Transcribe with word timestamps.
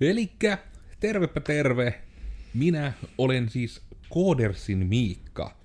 Elikkä, 0.00 0.58
tervepä 1.00 1.40
terve. 1.40 2.00
Minä 2.54 2.92
olen 3.18 3.48
siis 3.48 3.82
Koodersin 4.08 4.86
Miikka. 4.86 5.56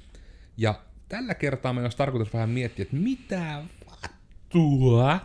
Ja 0.58 0.82
tällä 1.10 1.34
kertaa 1.34 1.74
me 1.74 1.82
olisi 1.82 1.98
tarkoitus 1.98 2.34
vähän 2.34 2.50
miettiä, 2.50 2.84
että 2.84 2.96
mitä 2.96 3.64
vattua 3.92 5.20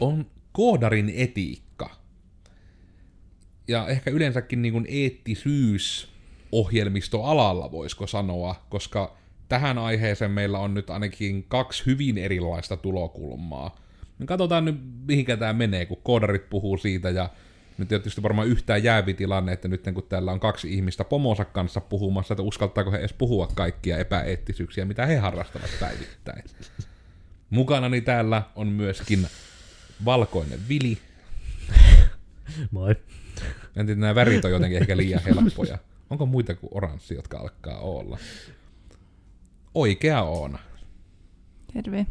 on 0.00 0.26
koodarin 0.52 1.12
etiikka. 1.16 1.96
Ja 3.68 3.88
ehkä 3.88 4.10
yleensäkin 4.10 4.62
niin 4.62 4.72
kuin 4.72 4.86
eettisyys 4.88 6.08
ohjelmistoalalla, 6.52 7.72
voisiko 7.72 8.06
sanoa, 8.06 8.66
koska 8.68 9.16
tähän 9.48 9.78
aiheeseen 9.78 10.30
meillä 10.30 10.58
on 10.58 10.74
nyt 10.74 10.90
ainakin 10.90 11.44
kaksi 11.48 11.86
hyvin 11.86 12.18
erilaista 12.18 12.76
tulokulmaa. 12.76 13.76
Katsotaan 14.26 14.64
nyt, 14.64 14.76
mihinkä 15.06 15.36
tämä 15.36 15.52
menee, 15.52 15.86
kun 15.86 16.00
koodarit 16.02 16.50
puhuu 16.50 16.78
siitä, 16.78 17.10
ja 17.10 17.30
nyt 17.78 17.88
tietysti 17.88 18.22
varmaan 18.22 18.48
yhtään 18.48 18.84
jäävi 18.84 19.14
tilanne, 19.14 19.52
että 19.52 19.68
nyt 19.68 19.84
kun 19.94 20.06
täällä 20.08 20.32
on 20.32 20.40
kaksi 20.40 20.74
ihmistä 20.74 21.04
pomosa 21.04 21.44
kanssa 21.44 21.80
puhumassa, 21.80 22.34
että 22.34 22.42
uskaltaako 22.42 22.92
he 22.92 22.98
edes 22.98 23.12
puhua 23.12 23.46
kaikkia 23.54 23.98
epäeettisyyksiä, 23.98 24.84
mitä 24.84 25.06
he 25.06 25.16
harrastavat 25.16 25.70
päivittäin. 25.80 26.44
Mukanani 27.50 28.00
täällä 28.00 28.42
on 28.54 28.68
myöskin 28.68 29.26
valkoinen 30.04 30.60
Vili. 30.68 30.98
Moi. 32.70 32.96
En 33.76 33.86
tiedä, 33.86 34.00
nämä 34.00 34.14
värit 34.14 34.44
on 34.44 34.50
jotenkin 34.50 34.80
ehkä 34.80 34.96
liian 34.96 35.22
helppoja. 35.24 35.78
Onko 36.10 36.26
muita 36.26 36.54
kuin 36.54 36.70
oranssi, 36.74 37.14
jotka 37.14 37.38
alkaa 37.38 37.78
olla? 37.78 38.18
Oikea 39.74 40.22
Oona. 40.22 40.58
Terve. 41.72 42.06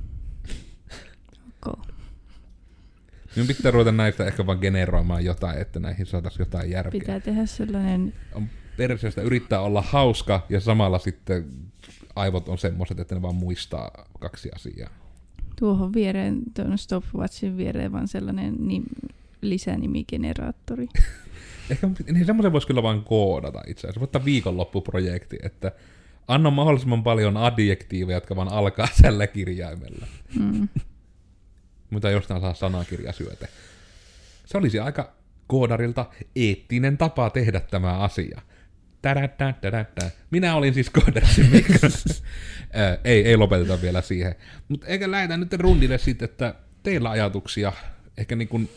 Okay. 1.67 1.94
Nyt 3.35 3.47
pitää 3.47 3.71
ruveta 3.71 3.91
näistä 3.91 4.25
ehkä 4.25 4.45
vaan 4.45 4.57
generoimaan 4.61 5.25
jotain, 5.25 5.61
että 5.61 5.79
näihin 5.79 6.05
saataisiin 6.05 6.41
jotain 6.41 6.71
järkeä. 6.71 6.99
Pitää 6.99 7.19
tehdä 7.19 7.45
sellainen... 7.45 8.13
On 8.33 8.49
perseestä 8.77 9.21
yrittää 9.21 9.61
olla 9.61 9.81
hauska 9.81 10.45
ja 10.49 10.59
samalla 10.59 10.99
sitten 10.99 11.45
aivot 12.15 12.49
on 12.49 12.57
semmoiset, 12.57 12.99
että 12.99 13.15
ne 13.15 13.21
vaan 13.21 13.35
muistaa 13.35 14.07
kaksi 14.19 14.49
asiaa. 14.55 14.89
Tuohon 15.59 15.93
viereen, 15.93 16.41
tuon 16.53 16.77
stopwatchin 16.77 17.57
viereen 17.57 17.91
vaan 17.91 18.07
sellainen 18.07 18.55
nim, 18.59 18.83
lisänimigeneraattori. 19.41 20.87
Ehkä 21.69 21.89
niin 22.11 22.25
semmoisen 22.25 22.51
voisi 22.51 22.67
kyllä 22.67 22.83
vaan 22.83 23.03
koodata 23.03 23.61
itse 23.67 23.87
asiassa. 23.87 23.99
Voittaa 23.99 24.25
viikonloppuprojekti, 24.25 25.37
että 25.43 25.71
anna 26.27 26.51
mahdollisimman 26.51 27.03
paljon 27.03 27.37
adjektiiveja, 27.37 28.17
jotka 28.17 28.35
vaan 28.35 28.51
alkaa 28.51 28.87
tällä 29.01 29.27
kirjaimella. 29.27 30.07
Mm. 30.39 30.67
Mutta 31.95 32.09
jostain 32.09 32.41
saa 32.41 32.53
sanakirjasyöte. 32.53 33.47
Se 34.45 34.57
olisi 34.57 34.79
aika 34.79 35.13
koodarilta 35.47 36.05
eettinen 36.35 36.97
tapa 36.97 37.29
tehdä 37.29 37.59
tämä 37.59 37.97
asia. 37.97 38.41
Tadadda, 39.01 39.53
tadadda. 39.61 40.09
Minä 40.31 40.55
olin 40.55 40.73
siis 40.73 40.89
koodarsin 40.89 41.45
Mikko. 41.51 41.73
ei, 43.03 43.25
ei 43.27 43.37
lopeteta 43.37 43.81
vielä 43.81 44.01
siihen. 44.01 44.35
Mutta 44.67 44.87
eikä 44.87 45.11
lähdetä 45.11 45.37
nyt 45.37 45.53
rundille 45.53 45.97
sitten, 45.97 46.25
että 46.25 46.55
teillä 46.83 47.09
ajatuksia, 47.09 47.73
ehkä 48.17 48.35
niin 48.35 48.47
kuin 48.47 48.69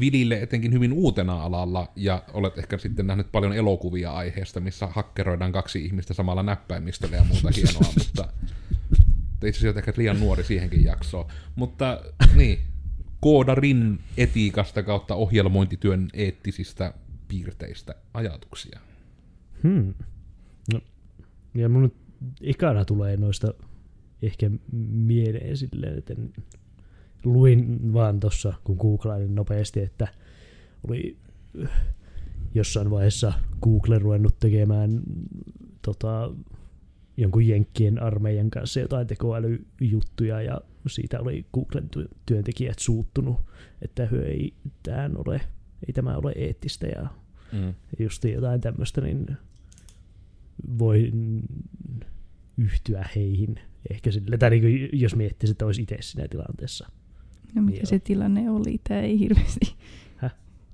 Vilille 0.00 0.42
etenkin 0.42 0.72
hyvin 0.72 0.92
uutena 0.92 1.42
alalla, 1.42 1.92
ja 1.96 2.22
olet 2.32 2.58
ehkä 2.58 2.78
sitten 2.78 3.06
nähnyt 3.06 3.32
paljon 3.32 3.52
elokuvia 3.52 4.12
aiheesta, 4.12 4.60
missä 4.60 4.86
hakkeroidaan 4.86 5.52
kaksi 5.52 5.84
ihmistä 5.84 6.14
samalla 6.14 6.42
näppäimistöllä 6.42 7.16
ja 7.16 7.24
muuta 7.24 7.50
hienoa, 7.56 7.92
mutta 7.98 8.28
itse 9.44 9.58
asiassa 9.58 9.78
ehkä 9.78 9.92
liian 9.96 10.20
nuori 10.20 10.44
siihenkin 10.44 10.84
jaksoon. 10.84 11.26
Mutta 11.56 12.00
niin, 12.34 12.58
koodarin 13.20 13.98
etiikasta 14.16 14.82
kautta 14.82 15.14
ohjelmointityön 15.14 16.08
eettisistä 16.12 16.94
piirteistä 17.28 17.94
ajatuksia. 18.14 18.80
Hmm. 19.62 19.94
No, 20.72 20.80
ja 21.54 21.68
mun 21.68 21.82
nyt 21.82 21.94
ikana 22.40 22.84
tulee 22.84 23.16
noista 23.16 23.54
ehkä 24.22 24.50
mieleen 24.90 25.56
silleen, 25.56 25.98
että 25.98 26.14
luin 27.24 27.92
vaan 27.92 28.20
tuossa, 28.20 28.54
kun 28.64 28.76
googlailin 28.76 29.34
nopeasti, 29.34 29.80
että 29.80 30.08
oli 30.88 31.16
jossain 32.54 32.90
vaiheessa 32.90 33.32
Google 33.62 33.98
ruvennut 33.98 34.38
tekemään 34.40 35.00
tota, 35.82 36.30
jonkun 37.16 37.46
jenkkien 37.46 38.02
armeijan 38.02 38.50
kanssa 38.50 38.80
jotain 38.80 39.06
tekoälyjuttuja 39.06 40.42
ja 40.42 40.60
siitä 40.86 41.20
oli 41.20 41.46
Googlen 41.54 41.88
ty- 41.96 42.08
työntekijät 42.26 42.78
suuttunut, 42.78 43.40
että 43.82 44.06
hyö 44.06 44.26
ei, 44.28 44.52
tähän 44.82 45.16
ole, 45.26 45.40
ei 45.86 45.92
tämä 45.92 46.16
ole 46.16 46.32
eettistä 46.36 46.86
ja 46.86 47.06
Mm. 47.52 47.74
just 47.98 48.24
jotain 48.24 48.60
tämmöistä, 48.60 49.00
niin 49.00 49.26
voi 50.78 51.12
yhtyä 52.56 53.08
heihin 53.16 53.60
ehkä 53.90 54.10
sille, 54.10 54.38
tai 54.38 54.50
niin 54.50 54.88
jos 54.92 55.16
miettisi, 55.16 55.50
että 55.50 55.66
olisi 55.66 55.82
itse 55.82 55.96
siinä 56.00 56.28
tilanteessa. 56.28 56.90
No 57.54 57.62
mikä 57.62 57.78
Joo. 57.78 57.86
se 57.86 57.98
tilanne 57.98 58.50
oli? 58.50 58.80
Tämä 58.88 59.00
ei 59.00 59.18
hirveästi. 59.18 59.74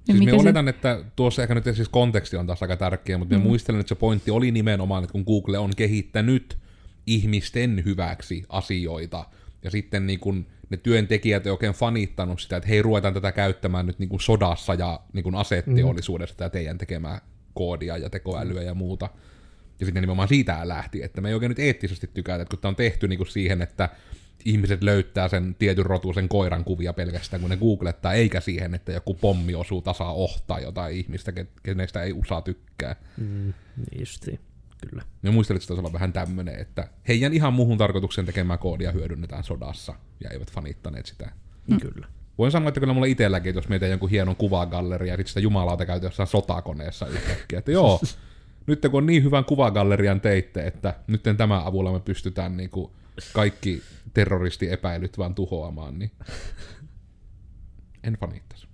Siis 0.05 0.19
mikä 0.19 0.33
me 0.33 0.39
se- 0.39 0.43
oletan, 0.43 0.69
että 0.69 1.05
tuossa 1.17 1.43
ehkä 1.43 1.55
nyt 1.55 1.65
siis 1.65 1.89
konteksti 1.89 2.37
on 2.37 2.47
taas 2.47 2.63
aika 2.63 2.77
tärkeä, 2.77 3.19
mutta 3.19 3.35
mm. 3.35 3.41
Mm. 3.41 3.43
me 3.43 3.49
muistelen, 3.49 3.81
että 3.81 3.89
se 3.89 3.95
pointti 3.95 4.31
oli 4.31 4.51
nimenomaan, 4.51 5.05
että 5.05 5.13
kun 5.13 5.25
Google 5.27 5.59
on 5.59 5.71
kehittänyt 5.77 6.59
ihmisten 7.07 7.83
hyväksi 7.85 8.45
asioita, 8.49 9.27
ja 9.65 9.71
sitten 9.71 10.07
niin 10.07 10.21
kun 10.21 10.47
ne 10.71 10.77
työntekijät 10.77 11.47
ei 11.47 11.53
oikein 11.53 11.75
fanittanut 11.75 12.41
sitä, 12.41 12.57
että 12.57 12.69
hei, 12.69 12.83
ruvetaan 12.83 13.15
tätä 13.15 13.33
käyttämään 13.33 13.87
nyt 13.87 13.99
niin 13.99 14.09
kuin 14.09 14.21
sodassa 14.21 14.75
ja 14.75 15.01
niin 15.13 15.23
kuin 15.23 15.35
aseteollisuudessa 15.35 16.37
tätä 16.37 16.51
teidän 16.51 16.79
tekemää 16.79 17.21
koodia 17.55 17.97
ja 17.97 18.11
tekoälyä 18.11 18.63
ja 18.63 18.75
muuta. 18.75 19.09
Ja 19.81 19.87
sitten 19.87 20.01
nimenomaan 20.01 20.29
siitä 20.29 20.69
lähti, 20.69 21.03
että 21.03 21.21
me 21.21 21.29
ei 21.29 21.35
oikein 21.35 21.51
nyt 21.51 21.59
eettisesti 21.59 22.11
tykätä, 22.15 22.43
että 22.43 22.51
kun 22.51 22.59
tämä 22.59 22.71
on 22.71 22.77
tehty 22.77 23.09
niin 23.09 23.17
kuin 23.17 23.31
siihen, 23.31 23.63
että 23.63 23.89
ihmiset 24.45 24.83
löytää 24.83 25.29
sen 25.29 25.57
tietyn 25.59 25.87
rotuisen 25.87 26.29
koiran 26.29 26.65
kuvia 26.65 26.93
pelkästään, 26.93 27.41
kun 27.41 27.51
ne 27.51 27.57
googlettaa, 27.57 28.13
eikä 28.13 28.41
siihen, 28.41 28.75
että 28.75 28.93
joku 28.93 29.15
pommi 29.15 29.55
osuu 29.55 29.83
tasa 29.83 30.05
ohtaa 30.05 30.61
jotain 30.61 30.97
ihmistä, 30.97 31.33
ke- 31.41 31.61
kenestä 31.63 32.03
ei 32.03 32.13
USA 32.13 32.41
tykkää. 32.41 32.97
Mm, 33.17 33.53
niin 33.77 34.01
justiin, 34.01 34.41
kyllä. 34.89 35.03
Me 35.23 35.31
muistelin, 35.31 35.57
että 35.57 35.65
se 35.65 35.69
taisi 35.69 35.81
olla 35.81 35.93
vähän 35.93 36.13
tämmöinen, 36.13 36.59
että 36.61 36.89
heidän 37.09 37.33
ihan 37.33 37.53
muuhun 37.53 37.79
tarkoitukseen 37.79 38.27
tekemää 38.27 38.59
koodia 38.59 38.93
hyödynnetään 38.93 39.45
sodassa, 39.45 39.95
ja 40.21 40.31
eivät 40.31 40.51
fanittaneet 40.51 41.07
sitä. 41.07 41.31
Mm. 41.69 41.81
Kyllä. 41.81 42.07
Voin 42.39 42.53
sanoa, 42.53 42.69
että 42.69 42.81
kyllä 42.81 42.93
mulla 42.93 43.07
itselläkin, 43.07 43.51
että 43.51 43.59
jos 43.59 43.69
meitä 43.69 43.87
jonkun 43.87 44.11
hienon 44.11 44.37
kuvagalleria, 44.37 45.13
ja 45.13 45.17
sitten 45.17 45.29
sitä 45.29 45.41
jumalauta 45.41 45.87
käyty 45.87 46.07
jossain 46.07 46.27
sotakoneessa 46.27 47.07
yhtäkkiä, 47.07 47.59
että 47.59 47.73
joo, 47.73 48.01
nyt 48.67 48.83
kun 48.83 48.99
on 48.99 49.07
niin 49.07 49.25
hyvän 49.25 49.45
kuvagallerian 49.45 50.21
teitte, 50.21 50.67
että 50.67 50.95
nyt 51.07 51.23
tämän 51.23 51.63
avulla 51.65 51.93
me 51.93 52.01
pystytään 52.01 52.57
niinku 52.57 52.93
kaikki 53.33 53.83
terroristiepäilyt 54.15 55.19
vaan 55.19 55.35
tuhoamaan, 55.35 55.99
niin 55.99 56.11
en 58.05 58.19
fanittas. 58.21 58.69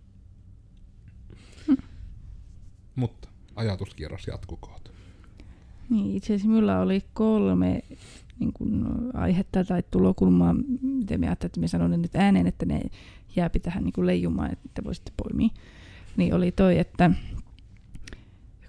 Mutta 2.94 3.28
ajatuskierros 3.56 4.26
jatkukoot. 4.26 4.92
Niin, 5.90 6.16
itse 6.16 6.34
asiassa 6.34 6.48
minulla 6.48 6.80
oli 6.80 7.04
kolme 7.14 7.82
niin 8.38 8.52
kuin, 8.52 8.84
aihetta 9.14 9.64
tai 9.64 9.82
tulokulmaa, 9.90 10.54
miten 10.82 11.20
me 11.20 11.26
ajattelin, 11.26 11.48
että 11.48 11.60
me 11.60 11.68
sanon 11.68 11.90
ne 11.90 11.96
nyt 11.96 12.16
ääneen, 12.16 12.46
että 12.46 12.66
ne 12.66 12.80
jääpi 13.36 13.60
tähän 13.60 13.84
niin 13.84 14.06
leijumaan, 14.06 14.52
että 14.52 14.84
voisitte 14.84 15.12
poimia. 15.16 15.48
Niin 16.16 16.34
oli 16.34 16.52
toi, 16.52 16.78
että 16.78 17.10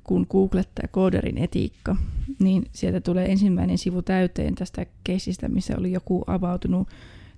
kun 0.10 0.26
googlettaa 0.30 0.88
kooderin 0.92 1.38
etiikka, 1.38 1.96
niin 2.40 2.66
sieltä 2.72 3.02
tulee 3.02 3.32
ensimmäinen 3.32 3.78
sivu 3.78 4.02
täyteen 4.02 4.56
tästä 4.56 4.86
keisistä, 5.04 5.50
missä 5.50 5.74
oli 5.78 5.92
joku 5.92 6.24
avautunut 6.28 6.88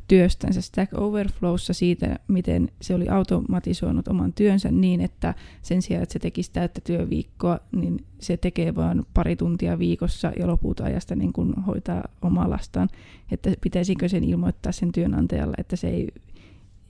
työstänsä 0.08 0.62
Stack 0.62 0.94
Overflowssa 0.94 1.74
siitä, 1.74 2.20
miten 2.28 2.70
se 2.81 2.96
oli 2.96 3.10
automatisoinut 3.10 4.08
oman 4.08 4.34
työnsä 4.34 4.72
niin, 4.72 5.02
että 5.02 5.34
sen 5.62 5.81
sijaan, 5.81 6.04
että 6.04 6.14
se 6.14 6.20
tekisi 6.20 6.51
täyttä 6.51 6.81
työviikkoa, 6.84 7.60
niin 7.72 8.06
se 8.19 8.38
tekee 8.38 8.75
vain 8.75 9.01
pari 9.13 9.36
tuntia 9.36 9.80
viikossa 9.80 10.31
ja 10.40 10.48
loput 10.48 10.80
ajasta 10.80 11.16
niin 11.16 11.34
kuin 11.34 11.54
hoitaa 11.54 12.04
omaa 12.22 12.50
lastaan. 12.50 12.90
Että 13.31 13.54
pitäisikö 13.62 14.10
sen 14.10 14.24
ilmoittaa 14.24 14.72
sen 14.72 14.92
työnantajalle, 14.92 15.56
että 15.57 15.75
se 15.75 15.88
ei, 15.88 16.07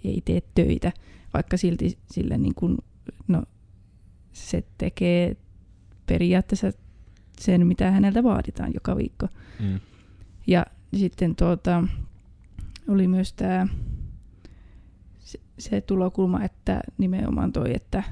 ei 0.04 0.22
tee 0.26 0.42
töitä, 0.56 0.92
vaikka 1.34 1.58
silti 1.58 1.98
sille 2.12 2.38
niin 2.38 2.56
kuin, 2.56 2.78
no, 3.28 3.44
se 4.34 4.64
tekee 4.78 5.38
periaatteessa 6.12 6.72
sen, 7.40 7.68
mitä 7.68 7.92
häneltä 7.92 8.24
vaaditaan 8.24 8.74
joka 8.74 8.98
viikko. 8.98 9.28
Mm. 9.60 9.80
Ja 10.48 10.66
sitten 10.94 11.36
tuota, 11.36 11.84
oli 12.88 13.08
myös 13.08 13.34
tämä 13.34 13.68
se, 15.20 15.40
se 15.60 15.82
tulokulma, 15.82 16.44
että 16.44 16.82
nimenomaan 16.98 17.52
toi, 17.52 17.76
että 17.76 18.04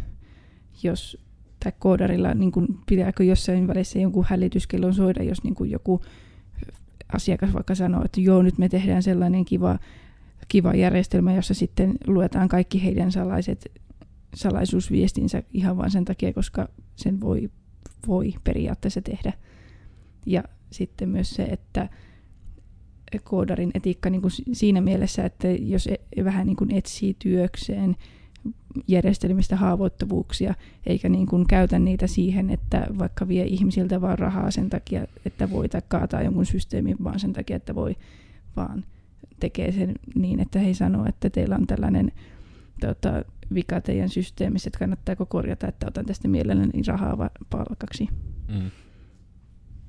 jos 0.84 1.18
tai 1.64 1.74
koodarilla 1.80 2.34
niin 2.34 2.52
kun, 2.52 2.80
pitääkö 2.90 3.24
jossain 3.24 3.68
välissä 3.68 4.00
jonkun 4.00 4.26
hälytyskellon 4.30 4.94
soida, 4.94 5.24
jos 5.24 5.44
niin 5.44 5.56
kun 5.56 5.70
joku 5.70 6.02
asiakas 7.14 7.54
vaikka 7.54 7.76
sanoo, 7.76 8.06
että 8.06 8.22
joo, 8.22 8.42
nyt 8.42 8.58
me 8.58 8.70
tehdään 8.70 9.04
sellainen 9.04 9.46
kiva, 9.46 9.80
kiva 10.48 10.74
järjestelmä, 10.74 11.34
jossa 11.34 11.54
sitten 11.54 11.94
luetaan 12.08 12.48
kaikki 12.48 12.84
heidän 12.84 13.12
salaiset 13.12 13.72
salaisuusviestinsä 14.36 15.44
ihan 15.54 15.78
vain 15.78 15.92
sen 15.92 16.06
takia, 16.06 16.34
koska 16.34 16.70
sen 16.96 17.22
voi, 17.22 17.50
voi 18.08 18.34
periaatteessa 18.44 19.02
tehdä. 19.02 19.34
Ja 20.26 20.44
sitten 20.72 21.10
myös 21.10 21.30
se, 21.30 21.44
että 21.44 21.90
koodarin 23.24 23.72
etiikka 23.74 24.10
niin 24.10 24.22
kuin 24.22 24.32
siinä 24.54 24.82
mielessä, 24.82 25.26
että 25.26 25.48
jos 25.48 25.88
e- 25.88 26.24
vähän 26.24 26.48
niin 26.48 26.58
kuin 26.58 26.72
etsii 26.72 27.16
työkseen 27.20 27.96
järjestelmistä 28.88 29.56
haavoittuvuuksia, 29.56 30.54
eikä 30.86 31.10
niin 31.10 31.28
kuin 31.28 31.48
käytä 31.48 31.80
niitä 31.80 32.08
siihen, 32.08 32.50
että 32.50 32.88
vaikka 33.00 33.28
vie 33.28 33.44
ihmisiltä 33.44 34.02
vaan 34.02 34.20
rahaa 34.20 34.52
sen 34.52 34.70
takia, 34.70 35.08
että 35.26 35.52
voi 35.52 35.70
tai 35.70 35.82
kaataa 35.88 36.22
jonkun 36.22 36.46
systeemin, 36.46 36.98
vaan 37.04 37.20
sen 37.20 37.34
takia, 37.34 37.56
että 37.56 37.76
voi 37.76 37.96
vaan 38.56 38.86
tekee 39.40 39.72
sen 39.72 39.96
niin, 40.16 40.40
että 40.40 40.60
he 40.60 40.74
sanoo, 40.74 41.06
että 41.06 41.30
teillä 41.30 41.56
on 41.56 41.68
tällainen 41.68 42.12
tota, 42.82 43.24
vika 43.54 43.82
teidän 43.82 44.10
systeemissä, 44.10 44.68
että 44.68 44.80
kannattaako 44.80 45.26
korjata, 45.26 45.68
että 45.68 45.88
otan 45.88 46.06
tästä 46.06 46.28
mielelläni 46.28 46.84
rahaa 46.88 47.30
palkaksi. 47.50 48.08
Mm. 48.48 48.72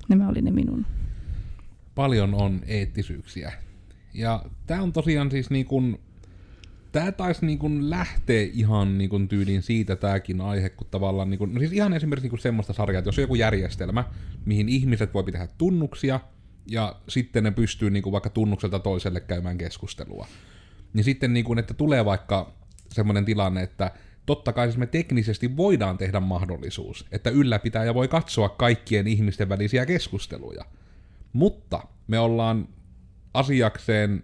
Nämä 0.09 0.29
oli 0.29 0.41
ne 0.41 0.51
minun. 0.51 0.85
Paljon 1.95 2.33
on 2.33 2.61
eettisyyksiä. 2.67 3.53
Ja 4.13 4.45
tämä 4.67 4.81
on 4.81 4.93
tosiaan 4.93 5.31
siis 5.31 5.49
niin 5.49 5.65
kuin, 5.65 5.99
tämä 6.91 7.11
taisi 7.11 7.45
niin 7.45 7.59
kuin 7.59 7.89
lähteä 7.89 8.47
ihan 8.53 8.97
niin 8.97 9.09
kuin 9.09 9.27
tyyliin 9.27 9.61
siitä 9.61 9.95
tämäkin 9.95 10.41
aihe, 10.41 10.69
kun 10.69 10.87
tavallaan, 10.91 11.29
niin 11.29 11.37
kuin, 11.37 11.53
no 11.53 11.59
siis 11.59 11.73
ihan 11.73 11.93
esimerkiksi 11.93 12.25
niin 12.25 12.29
kuin 12.29 12.39
semmoista 12.39 12.73
sarjaa, 12.73 12.99
että 12.99 13.07
jos 13.07 13.17
on 13.17 13.23
joku 13.23 13.35
järjestelmä, 13.35 14.03
mihin 14.45 14.69
ihmiset 14.69 15.13
voi 15.13 15.23
tehdä 15.23 15.47
tunnuksia, 15.57 16.19
ja 16.67 16.95
sitten 17.07 17.43
ne 17.43 17.51
pystyy 17.51 17.89
niin 17.89 18.03
kuin 18.03 18.13
vaikka 18.13 18.29
tunnukselta 18.29 18.79
toiselle 18.79 19.19
käymään 19.19 19.57
keskustelua. 19.57 20.27
Niin 20.93 21.03
sitten, 21.03 21.33
niin 21.33 21.45
kuin, 21.45 21.59
että 21.59 21.73
tulee 21.73 22.05
vaikka 22.05 22.53
semmoinen 22.91 23.25
tilanne, 23.25 23.61
että 23.61 23.91
totta 24.25 24.53
kai 24.53 24.67
siis 24.67 24.77
me 24.77 24.85
teknisesti 24.85 25.57
voidaan 25.57 25.97
tehdä 25.97 26.19
mahdollisuus, 26.19 27.05
että 27.11 27.29
ylläpitäjä 27.29 27.93
voi 27.93 28.07
katsoa 28.07 28.49
kaikkien 28.49 29.07
ihmisten 29.07 29.49
välisiä 29.49 29.85
keskusteluja. 29.85 30.65
Mutta 31.33 31.83
me 32.07 32.19
ollaan 32.19 32.67
asiakseen 33.33 34.23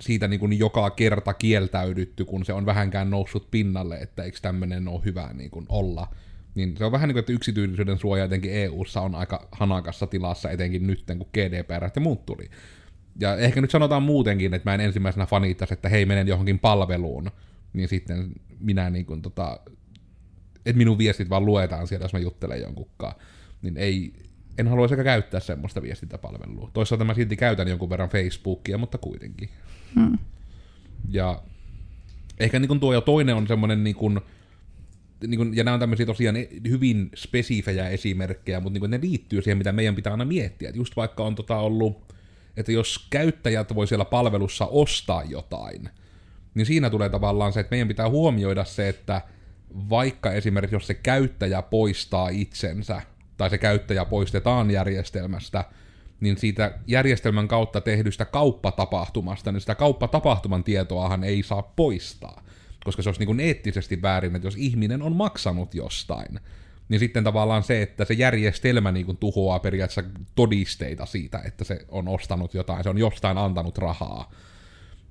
siitä 0.00 0.28
niin 0.28 0.40
kuin 0.40 0.58
joka 0.58 0.90
kerta 0.90 1.34
kieltäydytty, 1.34 2.24
kun 2.24 2.44
se 2.44 2.52
on 2.52 2.66
vähänkään 2.66 3.10
noussut 3.10 3.50
pinnalle, 3.50 3.96
että 3.96 4.22
eikö 4.22 4.38
tämmöinen 4.42 4.88
ole 4.88 5.04
hyvä 5.04 5.30
niin 5.34 5.50
kuin 5.50 5.66
olla. 5.68 6.08
Niin 6.54 6.76
se 6.76 6.84
on 6.84 6.92
vähän 6.92 7.08
niin 7.08 7.14
kuin, 7.14 7.20
että 7.20 7.32
yksityisyyden 7.32 7.98
suoja 7.98 8.24
etenkin 8.24 8.52
EU-ssa 8.52 9.00
on 9.00 9.14
aika 9.14 9.48
hanakassa 9.52 10.06
tilassa, 10.06 10.50
etenkin 10.50 10.86
nyt, 10.86 11.04
kun 11.18 11.28
GDPR 11.32 11.90
ja 11.94 12.00
muut 12.00 12.26
tuli. 12.26 12.50
Ja 13.20 13.36
ehkä 13.36 13.60
nyt 13.60 13.70
sanotaan 13.70 14.02
muutenkin, 14.02 14.54
että 14.54 14.70
mä 14.70 14.74
en 14.74 14.80
ensimmäisenä 14.80 15.26
fanittaisi, 15.26 15.74
että 15.74 15.88
hei, 15.88 16.06
menen 16.06 16.28
johonkin 16.28 16.58
palveluun, 16.58 17.30
niin 17.72 17.88
sitten 17.88 18.32
minä 18.60 18.90
niin 18.90 19.06
kuin 19.06 19.22
tota, 19.22 19.60
että 20.56 20.78
minun 20.78 20.98
viestit 20.98 21.30
vaan 21.30 21.46
luetaan 21.46 21.86
siellä, 21.86 22.04
jos 22.04 22.12
mä 22.12 22.18
juttelen 22.18 22.60
jonkunkaan. 22.60 23.14
Niin 23.62 23.76
ei, 23.76 24.12
en 24.58 24.68
haluaisi 24.68 24.96
käyttää 24.96 25.40
semmoista 25.40 25.82
viestintäpalvelua. 25.82 26.70
Toisaalta 26.72 27.04
mä 27.04 27.14
silti 27.14 27.36
käytän 27.36 27.68
jonkun 27.68 27.90
verran 27.90 28.08
Facebookia, 28.08 28.78
mutta 28.78 28.98
kuitenkin. 28.98 29.48
Hmm. 29.94 30.18
Ja 31.08 31.42
ehkä 32.40 32.58
niin 32.58 32.68
kuin 32.68 32.80
tuo 32.80 32.92
ja 32.92 33.00
toinen 33.00 33.34
on 33.34 33.46
semmoinen, 33.46 33.84
niin 33.84 33.96
kuin, 33.96 34.20
niin 35.26 35.38
kuin, 35.38 35.56
ja 35.56 35.64
nämä 35.64 35.74
on 35.74 35.80
tämmöisiä 35.80 36.06
tosiaan 36.06 36.36
hyvin 36.68 37.10
spesifejä 37.14 37.88
esimerkkejä, 37.88 38.60
mutta 38.60 38.72
niin 38.72 38.80
kuin 38.80 38.90
ne 38.90 39.00
liittyy 39.00 39.42
siihen, 39.42 39.58
mitä 39.58 39.72
meidän 39.72 39.94
pitää 39.94 40.12
aina 40.12 40.24
miettiä. 40.24 40.68
Et 40.68 40.76
just 40.76 40.96
vaikka 40.96 41.24
on 41.24 41.34
tota 41.34 41.58
ollut, 41.58 42.14
että 42.56 42.72
jos 42.72 43.06
käyttäjät 43.10 43.74
voi 43.74 43.86
siellä 43.86 44.04
palvelussa 44.04 44.66
ostaa 44.66 45.22
jotain, 45.24 45.88
niin 46.54 46.66
siinä 46.66 46.90
tulee 46.90 47.08
tavallaan 47.08 47.52
se, 47.52 47.60
että 47.60 47.70
meidän 47.70 47.88
pitää 47.88 48.08
huomioida 48.08 48.64
se, 48.64 48.88
että 48.88 49.22
vaikka 49.90 50.32
esimerkiksi 50.32 50.76
jos 50.76 50.86
se 50.86 50.94
käyttäjä 50.94 51.62
poistaa 51.62 52.28
itsensä, 52.28 53.02
tai 53.36 53.50
se 53.50 53.58
käyttäjä 53.58 54.04
poistetaan 54.04 54.70
järjestelmästä, 54.70 55.64
niin 56.20 56.38
siitä 56.38 56.78
järjestelmän 56.86 57.48
kautta 57.48 57.80
tehdystä 57.80 58.24
kauppatapahtumasta, 58.24 59.52
niin 59.52 59.60
sitä 59.60 59.74
kauppatapahtuman 59.74 60.64
tietoahan 60.64 61.24
ei 61.24 61.42
saa 61.42 61.62
poistaa. 61.62 62.42
Koska 62.84 63.02
se 63.02 63.08
olisi 63.08 63.20
niin 63.20 63.26
kuin 63.26 63.40
eettisesti 63.40 64.02
väärin, 64.02 64.36
että 64.36 64.46
jos 64.46 64.56
ihminen 64.56 65.02
on 65.02 65.16
maksanut 65.16 65.74
jostain, 65.74 66.40
niin 66.88 66.98
sitten 66.98 67.24
tavallaan 67.24 67.62
se, 67.62 67.82
että 67.82 68.04
se 68.04 68.14
järjestelmä 68.14 68.92
niin 68.92 69.06
kuin 69.06 69.18
tuhoaa 69.18 69.58
periaatteessa 69.58 70.10
todisteita 70.34 71.06
siitä, 71.06 71.40
että 71.44 71.64
se 71.64 71.84
on 71.88 72.08
ostanut 72.08 72.54
jotain, 72.54 72.82
se 72.82 72.90
on 72.90 72.98
jostain 72.98 73.38
antanut 73.38 73.78
rahaa. 73.78 74.30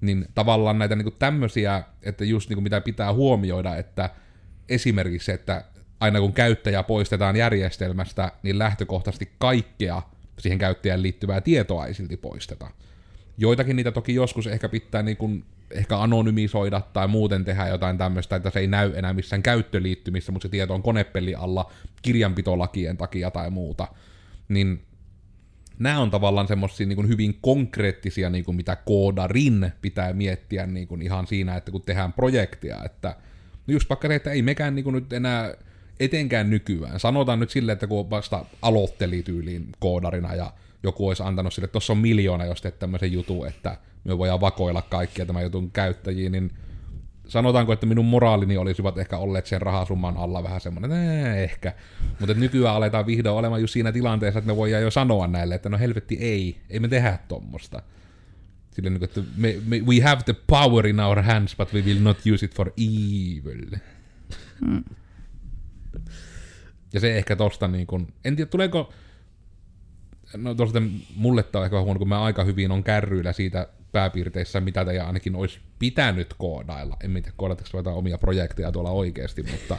Niin 0.02 0.26
tavallaan 0.36 0.80
näitä 0.80 0.96
niin 0.96 1.06
kuin 1.06 1.16
tämmöisiä, 1.20 1.84
että 2.04 2.26
just 2.26 2.50
niin 2.50 2.56
kuin 2.56 2.64
mitä 2.64 2.82
pitää 2.82 3.14
huomioida, 3.14 3.76
että 3.76 4.10
esimerkiksi 4.70 5.32
että 5.32 5.66
aina 6.00 6.20
kun 6.20 6.34
käyttäjä 6.34 6.84
poistetaan 6.84 7.36
järjestelmästä, 7.36 8.32
niin 8.44 8.60
lähtökohtaisesti 8.60 9.32
kaikkea 9.38 10.02
siihen 10.40 10.60
käyttäjään 10.60 11.02
liittyvää 11.02 11.42
tietoa 11.42 11.86
ei 11.86 11.94
silti 11.94 12.18
poisteta. 12.18 12.72
Joitakin 13.38 13.76
niitä 13.76 13.92
toki 13.92 14.16
joskus 14.16 14.48
ehkä 14.48 14.70
pitää 14.70 15.04
niin 15.04 15.18
kuin 15.18 15.46
ehkä 15.72 16.00
anonymisoida 16.00 16.82
tai 16.94 17.08
muuten 17.08 17.46
tehdä 17.46 17.68
jotain 17.68 17.98
tämmöistä, 17.98 18.36
että 18.36 18.50
se 18.50 18.60
ei 18.60 18.68
näy 18.68 18.94
enää 18.96 19.14
missään 19.14 19.44
käyttöliittymissä, 19.44 20.32
mutta 20.32 20.46
se 20.46 20.52
tieto 20.52 20.74
on 20.74 20.84
konepelli 20.84 21.36
alla 21.36 21.72
kirjanpitolakien 22.02 22.98
takia 22.98 23.32
tai 23.32 23.50
muuta. 23.50 23.88
Niin 24.50 24.82
nämä 25.80 26.00
on 26.00 26.12
tavallaan 26.12 26.48
semmoisia 26.48 26.88
niin 26.88 27.08
hyvin 27.08 27.38
konkreettisia, 27.42 28.30
niin 28.30 28.46
kuin 28.46 28.58
mitä 28.58 28.76
koodarin 28.76 29.72
pitää 29.82 30.14
miettiä 30.14 30.66
niin 30.66 30.88
kuin 30.88 31.02
ihan 31.02 31.28
siinä, 31.28 31.56
että 31.56 31.72
kun 31.72 31.82
tehdään 31.82 32.14
projektia, 32.14 32.84
että 32.86 33.16
no 33.68 33.72
just 33.72 33.90
vaikka 33.90 34.08
se, 34.08 34.16
että 34.16 34.32
ei 34.32 34.42
mekään 34.42 34.76
niin 34.76 34.84
kuin 34.84 34.94
nyt 34.94 35.14
enää 35.14 35.54
etenkään 36.00 36.50
nykyään. 36.50 37.00
Sanotaan 37.00 37.40
nyt 37.40 37.50
silleen, 37.50 37.74
että 37.74 37.88
kun 37.88 38.10
vasta 38.10 38.46
aloitteli 38.62 39.24
tyyliin 39.24 39.70
koodarina 39.80 40.36
ja 40.36 40.54
joku 40.86 41.08
olisi 41.08 41.24
antanut 41.24 41.54
sille, 41.54 41.66
että 41.66 41.72
tuossa 41.72 41.94
on 41.94 42.00
miljoona, 42.00 42.46
jos 42.46 42.62
teet 42.62 42.80
tämmöisen 42.80 43.12
jutun, 43.12 43.48
että 43.48 43.78
me 44.04 44.18
voidaan 44.18 44.42
vakoilla 44.42 44.82
kaikkia 44.82 45.26
tämän 45.26 45.44
jutun 45.44 45.72
käyttäjiä, 45.72 46.30
niin 46.30 46.52
sanotaanko, 47.28 47.74
että 47.74 47.86
minun 47.86 48.06
moraalini 48.06 48.58
olisivat 48.58 48.98
ehkä 48.98 49.18
olleet 49.18 49.46
sen 49.46 49.62
rahasumman 49.62 50.18
alla 50.18 50.44
vähän 50.44 50.62
semmoinen, 50.62 50.92
että 50.92 51.36
ehkä. 51.36 51.74
Mutta 52.20 52.34
nykyään 52.34 52.76
aletaan 52.76 53.06
vihdoin 53.06 53.38
olemaan 53.38 53.62
just 53.62 53.74
siinä 53.74 53.92
tilanteessa, 53.92 54.40
että 54.40 54.52
me 54.52 54.56
voidaan 54.56 54.84
jo 54.84 54.92
sanoa 54.92 55.28
näille, 55.28 55.56
että 55.56 55.70
no 55.70 55.78
helvetti 55.78 56.18
ei, 56.22 56.62
ei 56.70 56.80
me 56.80 56.88
tehdä 56.88 57.20
tuommoista. 57.28 57.82
Silleen, 58.72 58.94
niin 58.94 59.04
että 59.04 59.22
me, 59.38 59.56
me, 59.66 59.80
we 59.80 60.00
have 60.00 60.22
the 60.26 60.36
power 60.48 60.88
in 60.88 61.00
our 61.00 61.22
hands, 61.22 61.56
but 61.56 61.74
we 61.74 61.82
will 61.82 62.02
not 62.02 62.18
use 62.34 62.46
it 62.46 62.56
for 62.56 62.72
evil. 62.78 63.80
Mm. 64.68 64.84
Ja 66.94 67.00
se 67.00 67.18
ehkä 67.18 67.36
tosta 67.36 67.68
niin 67.68 67.88
kun, 67.88 68.14
en 68.26 68.36
tiedä 68.36 68.50
tuleeko, 68.50 68.94
no 70.38 70.56
tosta 70.56 70.82
mulle 71.16 71.44
tämä 71.44 71.60
on 71.60 71.66
ehkä 71.66 71.82
huono, 71.82 72.00
kun 72.00 72.10
mä 72.10 72.24
aika 72.24 72.44
hyvin 72.44 72.72
on 72.72 72.84
kärryillä 72.84 73.34
siitä 73.34 73.68
pääpiirteissä, 73.92 74.62
mitä 74.62 74.86
teidän 74.86 75.08
ainakin 75.08 75.36
olisi 75.36 75.60
pitänyt 75.80 76.34
koodailla. 76.38 76.98
En 77.04 77.14
tiedä, 77.14 77.32
koodatteko 77.38 77.78
jotain 77.78 77.98
omia 77.98 78.18
projekteja 78.18 78.72
tuolla 78.72 78.92
oikeasti, 78.92 79.44
mutta 79.44 79.78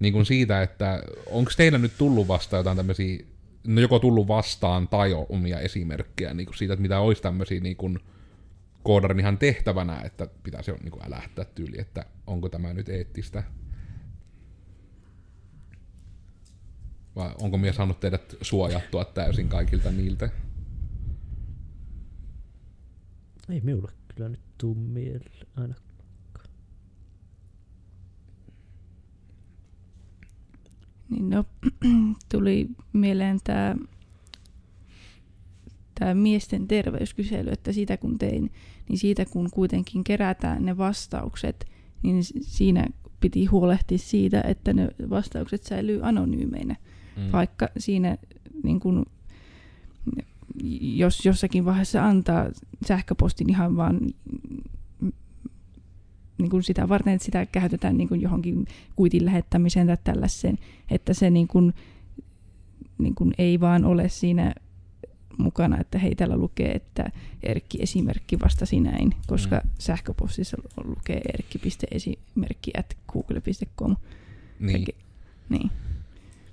niin 0.00 0.12
kuin 0.12 0.26
siitä, 0.26 0.62
että 0.62 1.02
onko 1.26 1.50
teillä 1.56 1.78
nyt 1.78 1.92
tullut 1.98 2.28
vastaan 2.28 2.58
jotain 2.58 2.76
tämmöisiä, 2.76 3.24
no 3.66 3.80
joko 3.80 3.98
tullut 3.98 4.28
vastaan 4.28 4.88
tai 4.88 5.12
omia 5.28 5.60
esimerkkejä 5.60 6.34
niin 6.34 6.46
kuin 6.46 6.56
siitä, 6.56 6.74
että 6.74 6.82
mitä 6.82 7.00
olisi 7.00 7.22
tämmöisiä 7.22 7.60
niin 7.60 7.76
kuin 7.76 7.98
koodarin 8.82 9.20
ihan 9.20 9.38
tehtävänä, 9.38 10.00
että 10.04 10.28
pitäisi 10.42 10.72
niin 10.72 10.90
kuin 10.90 11.06
älähtää 11.06 11.44
tyyli, 11.44 11.80
että 11.80 12.04
onko 12.26 12.48
tämä 12.48 12.72
nyt 12.72 12.88
eettistä 12.88 13.42
Vai 17.20 17.34
onko 17.40 17.58
mies 17.58 17.76
saanut 17.76 18.00
teidät 18.00 18.36
suojattua 18.42 19.04
täysin 19.04 19.48
kaikilta 19.48 19.90
niiltä? 19.90 20.30
Ei 23.48 23.60
minulle 23.60 23.92
kyllä 24.14 24.28
nyt 24.28 24.40
tuu 24.58 24.74
mieleen 24.74 25.46
aina. 25.56 25.74
Niin 31.10 31.30
no, 31.30 31.44
tuli 32.32 32.68
mieleen 32.92 33.38
tämä 33.44 33.76
tämä 35.98 36.14
miesten 36.14 36.68
terveyskysely, 36.68 37.50
että 37.50 37.72
siitä 37.72 37.96
kun 37.96 38.18
tein, 38.18 38.52
niin 38.88 38.98
siitä 38.98 39.24
kun 39.24 39.50
kuitenkin 39.50 40.04
kerätään 40.04 40.64
ne 40.64 40.78
vastaukset, 40.78 41.66
niin 42.02 42.24
siinä 42.40 42.86
piti 43.20 43.46
huolehtia 43.46 43.98
siitä, 43.98 44.40
että 44.40 44.72
ne 44.72 44.88
vastaukset 45.10 45.62
säilyy 45.62 46.00
anonyymeinä. 46.02 46.76
Mm. 47.16 47.32
Vaikka 47.32 47.68
siinä 47.78 48.16
niin 48.62 48.80
kun, 48.80 49.06
jos 50.80 51.26
jossakin 51.26 51.64
vaiheessa 51.64 52.04
antaa 52.06 52.46
sähköpostin 52.86 53.50
ihan 53.50 53.76
vaan 53.76 54.00
niin 56.38 56.50
kuin 56.50 56.62
sitä 56.62 56.88
varten, 56.88 57.14
että 57.14 57.24
sitä 57.24 57.46
käytetään 57.46 57.96
niin 57.96 58.08
kuin 58.08 58.20
johonkin 58.20 58.66
kuitin 58.96 59.24
lähettämiseen 59.24 59.86
tai 59.86 59.96
tällaiseen, 60.04 60.58
että 60.90 61.14
se 61.14 61.30
niin 61.30 61.48
kuin, 61.48 61.74
niin 62.98 63.14
kuin 63.14 63.34
ei 63.38 63.60
vaan 63.60 63.84
ole 63.84 64.08
siinä 64.08 64.54
mukana, 65.38 65.78
että 65.80 65.98
hei 65.98 66.14
täällä 66.14 66.36
lukee, 66.36 66.72
että 66.72 67.10
Erkki 67.42 67.78
esimerkki 67.82 68.40
vastasi 68.40 68.80
näin, 68.80 69.14
koska 69.26 69.60
mm. 69.64 69.70
sähköpostissa 69.78 70.56
lukee 70.84 71.20
erkki.esimerkki 71.34 72.70
at 72.78 72.96
google.com. 73.12 73.96
Niin. 74.60 74.76
Eikä- 74.76 74.92
Niin. 75.48 75.70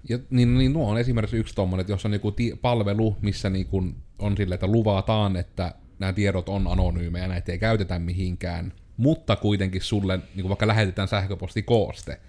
Ja, 0.09 0.19
niin, 0.29 0.57
niin 0.57 0.73
nuo 0.73 0.91
on 0.91 0.97
esimerkiksi 0.97 1.37
yksi 1.37 1.55
tommonen, 1.55 1.81
että 1.81 1.93
jos 1.93 2.05
on 2.05 2.11
niinku 2.11 2.31
ti- 2.31 2.59
palvelu, 2.61 3.17
missä 3.21 3.49
niinku 3.49 3.83
on 4.19 4.37
sille, 4.37 4.55
että 4.55 4.67
luvataan, 4.67 5.35
että 5.35 5.75
nämä 5.99 6.13
tiedot 6.13 6.49
on 6.49 6.67
anonyymejä, 6.67 7.27
näitä 7.27 7.51
ei 7.51 7.59
käytetä 7.59 7.99
mihinkään, 7.99 8.73
mutta 8.97 9.35
kuitenkin 9.35 9.81
sulle 9.81 10.19
niinku 10.35 10.49
vaikka 10.49 10.67
lähetetään 10.67 11.07
sähköpostikooste, 11.07 12.19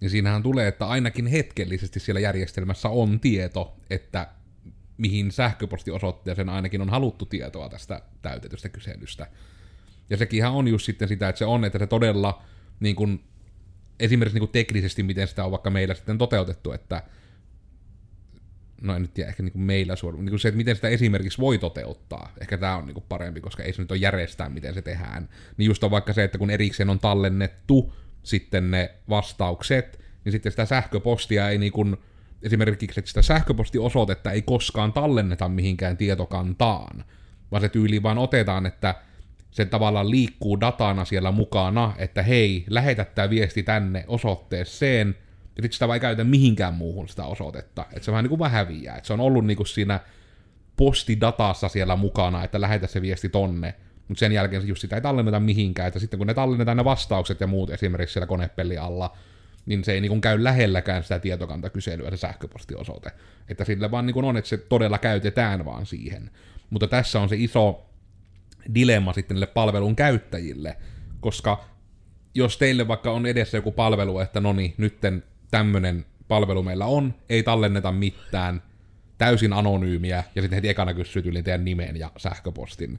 niin 0.00 0.10
siinähän 0.10 0.42
tulee, 0.42 0.68
että 0.68 0.86
ainakin 0.86 1.26
hetkellisesti 1.26 2.00
siellä 2.00 2.20
järjestelmässä 2.20 2.88
on 2.88 3.20
tieto, 3.20 3.76
että 3.90 4.28
mihin 4.98 5.32
sähköpostiosoitteeseen 5.32 6.48
ainakin 6.48 6.80
on 6.80 6.90
haluttu 6.90 7.26
tietoa 7.26 7.68
tästä 7.68 8.02
täytetystä 8.22 8.68
kyselystä. 8.68 9.26
Ja 10.10 10.16
sekin 10.16 10.46
on 10.46 10.68
just 10.68 10.86
sitten 10.86 11.08
sitä, 11.08 11.28
että 11.28 11.38
se 11.38 11.44
on, 11.44 11.64
että 11.64 11.78
se 11.78 11.86
todella 11.86 12.42
niin 12.80 12.96
kuin, 12.96 13.24
esimerkiksi 14.00 14.34
niin 14.34 14.48
kuin 14.48 14.52
teknisesti, 14.52 15.02
miten 15.02 15.28
sitä 15.28 15.44
on 15.44 15.50
vaikka 15.50 15.70
meillä 15.70 15.94
sitten 15.94 16.18
toteutettu, 16.18 16.72
että 16.72 17.02
no 18.82 18.96
en 18.96 19.02
nyt 19.02 19.14
tiedä, 19.14 19.28
ehkä 19.28 19.42
niin 19.42 19.52
kuin 19.52 19.62
meillä 19.62 19.96
suoraan, 19.96 20.24
niin 20.24 20.32
kuin 20.32 20.40
se, 20.40 20.48
että 20.48 20.56
miten 20.56 20.76
sitä 20.76 20.88
esimerkiksi 20.88 21.38
voi 21.38 21.58
toteuttaa, 21.58 22.32
ehkä 22.40 22.58
tämä 22.58 22.76
on 22.76 22.86
niin 22.86 22.94
kuin 22.94 23.04
parempi, 23.08 23.40
koska 23.40 23.62
ei 23.62 23.72
se 23.72 23.82
nyt 23.82 23.90
ole 23.90 23.98
järjestää, 23.98 24.48
miten 24.48 24.74
se 24.74 24.82
tehdään. 24.82 25.28
Niin 25.56 25.66
just 25.66 25.84
on 25.84 25.90
vaikka 25.90 26.12
se, 26.12 26.24
että 26.24 26.38
kun 26.38 26.50
erikseen 26.50 26.90
on 26.90 26.98
tallennettu 26.98 27.94
sitten 28.22 28.70
ne 28.70 28.94
vastaukset, 29.08 30.00
niin 30.24 30.32
sitten 30.32 30.52
sitä 30.52 30.64
sähköpostia 30.64 31.48
ei 31.48 31.58
niin 31.58 31.72
kuin, 31.72 31.96
esimerkiksi 32.42 32.86
että 32.96 33.08
sitä 33.08 33.22
sähköpostiosoitetta 33.22 34.32
ei 34.32 34.42
koskaan 34.42 34.92
tallenneta 34.92 35.48
mihinkään 35.48 35.96
tietokantaan, 35.96 37.04
vaan 37.50 37.62
se 37.62 37.68
tyyli 37.68 38.02
vaan 38.02 38.18
otetaan, 38.18 38.66
että 38.66 38.94
se 39.50 39.64
tavallaan 39.64 40.10
liikkuu 40.10 40.60
datana 40.60 41.04
siellä 41.04 41.30
mukana, 41.30 41.94
että 41.98 42.22
hei, 42.22 42.64
lähetä 42.70 43.04
tämä 43.04 43.30
viesti 43.30 43.62
tänne 43.62 44.04
osoitteeseen, 44.08 45.08
ja 45.56 45.62
sitten 45.62 45.72
sitä 45.72 45.94
ei 45.94 46.00
käytä 46.00 46.24
mihinkään 46.24 46.74
muuhun 46.74 47.08
sitä 47.08 47.24
osoitetta. 47.24 47.86
Että 47.92 48.04
se 48.04 48.10
vähän 48.10 48.24
niin 48.24 48.28
kuin 48.28 48.38
vähän 48.38 48.66
häviää. 48.66 48.96
Että 48.96 49.06
se 49.06 49.12
on 49.12 49.20
ollut 49.20 49.46
niin 49.46 49.56
kuin 49.56 49.66
siinä 49.66 50.00
postidatassa 50.76 51.68
siellä 51.68 51.96
mukana, 51.96 52.44
että 52.44 52.60
lähetä 52.60 52.86
se 52.86 53.02
viesti 53.02 53.28
tonne, 53.28 53.74
mutta 54.08 54.20
sen 54.20 54.32
jälkeen 54.32 54.68
just 54.68 54.80
sitä 54.80 54.96
ei 54.96 55.02
tallenneta 55.02 55.40
mihinkään, 55.40 55.88
että 55.88 55.98
sitten 55.98 56.18
kun 56.18 56.26
ne 56.26 56.34
tallennetaan 56.34 56.76
ne 56.76 56.84
vastaukset 56.84 57.40
ja 57.40 57.46
muut 57.46 57.70
esimerkiksi 57.70 58.12
siellä 58.12 58.26
konepelli 58.26 58.78
alla, 58.78 59.16
niin 59.66 59.84
se 59.84 59.92
ei 59.92 60.00
niin 60.00 60.10
kuin 60.10 60.20
käy 60.20 60.44
lähelläkään 60.44 61.02
sitä 61.02 61.18
tietokantakyselyä 61.18 62.10
se 62.10 62.16
sähköpostiosoite. 62.16 63.10
Että 63.48 63.64
sillä 63.64 63.90
vaan 63.90 64.06
niin 64.06 64.14
kuin 64.14 64.24
on, 64.24 64.36
että 64.36 64.48
se 64.48 64.56
todella 64.56 64.98
käytetään 64.98 65.64
vaan 65.64 65.86
siihen. 65.86 66.30
Mutta 66.70 66.88
tässä 66.88 67.20
on 67.20 67.28
se 67.28 67.36
iso 67.38 67.87
dilemma 68.74 69.12
sitten 69.12 69.34
niille 69.34 69.46
palvelun 69.46 69.96
käyttäjille, 69.96 70.76
koska 71.20 71.64
jos 72.34 72.58
teille 72.58 72.88
vaikka 72.88 73.10
on 73.10 73.26
edessä 73.26 73.56
joku 73.56 73.72
palvelu, 73.72 74.18
että 74.18 74.40
no 74.40 74.52
niin, 74.52 74.74
nytten 74.78 75.22
tämmönen 75.50 76.04
palvelu 76.28 76.62
meillä 76.62 76.86
on, 76.86 77.14
ei 77.28 77.42
tallenneta 77.42 77.92
mitään, 77.92 78.62
täysin 79.18 79.52
anonyymiä, 79.52 80.24
ja 80.34 80.42
sitten 80.42 80.56
heti 80.56 80.68
ekana 80.68 80.94
kysyy 80.94 81.22
tyyliin 81.22 81.44
teidän 81.44 81.64
nimen 81.64 81.96
ja 81.96 82.10
sähköpostin, 82.16 82.98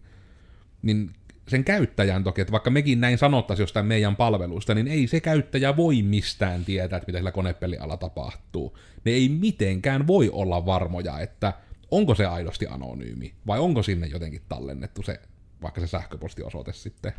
niin 0.81 1.11
sen 1.47 1.63
käyttäjän 1.63 2.23
toki, 2.23 2.41
että 2.41 2.51
vaikka 2.51 2.69
mekin 2.69 3.01
näin 3.01 3.17
sanottaisiin 3.17 3.63
jostain 3.63 3.85
meidän 3.85 4.15
palvelusta, 4.15 4.75
niin 4.75 4.87
ei 4.87 5.07
se 5.07 5.19
käyttäjä 5.19 5.77
voi 5.77 6.01
mistään 6.01 6.65
tietää, 6.65 6.97
että 6.97 7.07
mitä 7.07 7.19
sillä 7.19 7.31
konepeliala 7.31 7.97
tapahtuu. 7.97 8.77
Ne 9.05 9.11
ei 9.11 9.29
mitenkään 9.29 10.07
voi 10.07 10.29
olla 10.29 10.65
varmoja, 10.65 11.19
että 11.19 11.53
onko 11.91 12.15
se 12.15 12.25
aidosti 12.25 12.67
anonyymi, 12.67 13.33
vai 13.47 13.59
onko 13.59 13.83
sinne 13.83 14.07
jotenkin 14.07 14.41
tallennettu 14.49 15.03
se, 15.03 15.19
vaikka 15.61 15.81
se 15.81 15.87
sähköpostiosoite 15.87 16.73
sitten. 16.73 17.11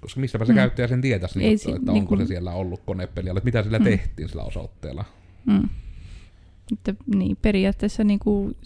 Koska 0.00 0.20
mistäpä 0.20 0.44
se 0.44 0.52
Mm. 0.52 0.56
käyttäjä 0.56 0.88
sen 0.88 1.00
tietäisi, 1.00 1.38
niin, 1.38 1.58
si- 1.58 1.70
että 1.72 1.92
niin 1.92 2.02
onko 2.02 2.16
se 2.16 2.18
kun- 2.20 2.26
siellä 2.28 2.52
ollut 2.52 2.82
konepelialla, 2.86 3.38
että 3.38 3.44
mitä 3.44 3.62
sillä 3.62 3.78
Mm. 3.78 3.84
tehtiin 3.84 4.28
sillä 4.28 4.42
osoitteella. 4.42 5.04
Mm. 5.46 5.68
Että, 6.72 6.94
niin, 7.14 7.36
periaatteessa 7.42 8.04
niin 8.04 8.18
kuin, 8.18 8.56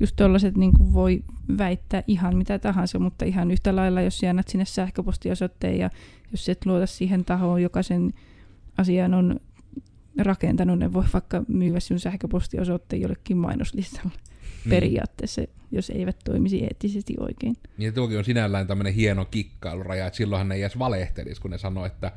just 0.00 0.16
tuollaiset 0.16 0.56
niin 0.56 0.72
kuin 0.76 0.92
voi 0.92 1.22
väittää 1.58 2.02
ihan 2.06 2.36
mitä 2.36 2.58
tahansa, 2.58 2.98
mutta 2.98 3.24
ihan 3.24 3.50
yhtä 3.50 3.76
lailla, 3.76 4.02
jos 4.02 4.18
sä 4.18 4.30
annat 4.30 4.48
sinne 4.48 4.64
sähköpostiosoitteen 4.64 5.78
ja 5.78 5.90
jos 6.32 6.48
et 6.48 6.66
luota 6.66 6.86
siihen 6.86 7.24
tahoon, 7.24 7.62
joka 7.62 7.82
sen 7.82 8.14
asian 8.78 9.14
on 9.14 9.40
rakentanut, 10.18 10.78
ne 10.78 10.92
voi 10.92 11.04
vaikka 11.12 11.42
myydä 11.48 11.80
sinun 11.80 12.00
sähköpostiosoitteen 12.00 13.02
jollekin 13.02 13.36
mainoslistalle 13.36 14.10
Niin. 14.64 14.70
periaatteessa, 14.70 15.42
jos 15.70 15.90
eivät 15.90 16.16
toimisi 16.24 16.64
eettisesti 16.64 17.14
oikein. 17.20 17.56
Niin 17.78 17.94
tuokin 17.94 18.18
on 18.18 18.24
sinällään 18.24 18.66
tämmöinen 18.66 18.94
hieno 18.94 19.24
kikkailuraja, 19.24 20.06
että 20.06 20.16
silloinhan 20.16 20.48
ne 20.48 20.54
ei 20.54 20.62
edes 20.62 20.78
valehtelisi, 20.78 21.40
kun 21.40 21.50
ne 21.50 21.58
sanoo, 21.58 21.86
että 21.86 22.12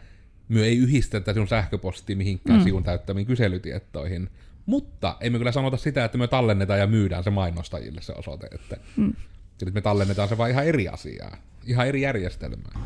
myö 0.50 0.66
ei 0.66 0.78
yhdistetä 0.78 1.34
sinun 1.34 1.48
sähköpostiin 1.48 2.18
mihinkään 2.18 2.58
Mm. 2.60 2.62
mm. 2.62 2.64
sivun 2.64 2.84
täyttämiin 2.84 3.28
kyselytietoihin. 3.28 4.30
Mutta 4.66 5.18
emme 5.22 5.38
kyllä 5.38 5.52
sanota 5.52 5.78
sitä, 5.78 6.06
että 6.06 6.18
me 6.18 6.28
tallennetaan 6.28 6.80
ja 6.80 6.88
myydään 6.88 7.24
se 7.24 7.30
mainostajille 7.30 8.02
se 8.02 8.14
osoite, 8.14 8.48
että 8.52 8.78
Mm. 8.98 9.14
Eli 9.62 9.72
me 9.72 9.82
tallennetaan 9.82 10.30
se 10.30 10.38
vaan 10.38 10.50
ihan 10.50 10.66
eri 10.66 10.88
asiaa, 10.88 11.38
ihan 11.66 11.88
eri 11.88 12.02
järjestelmää. 12.02 12.80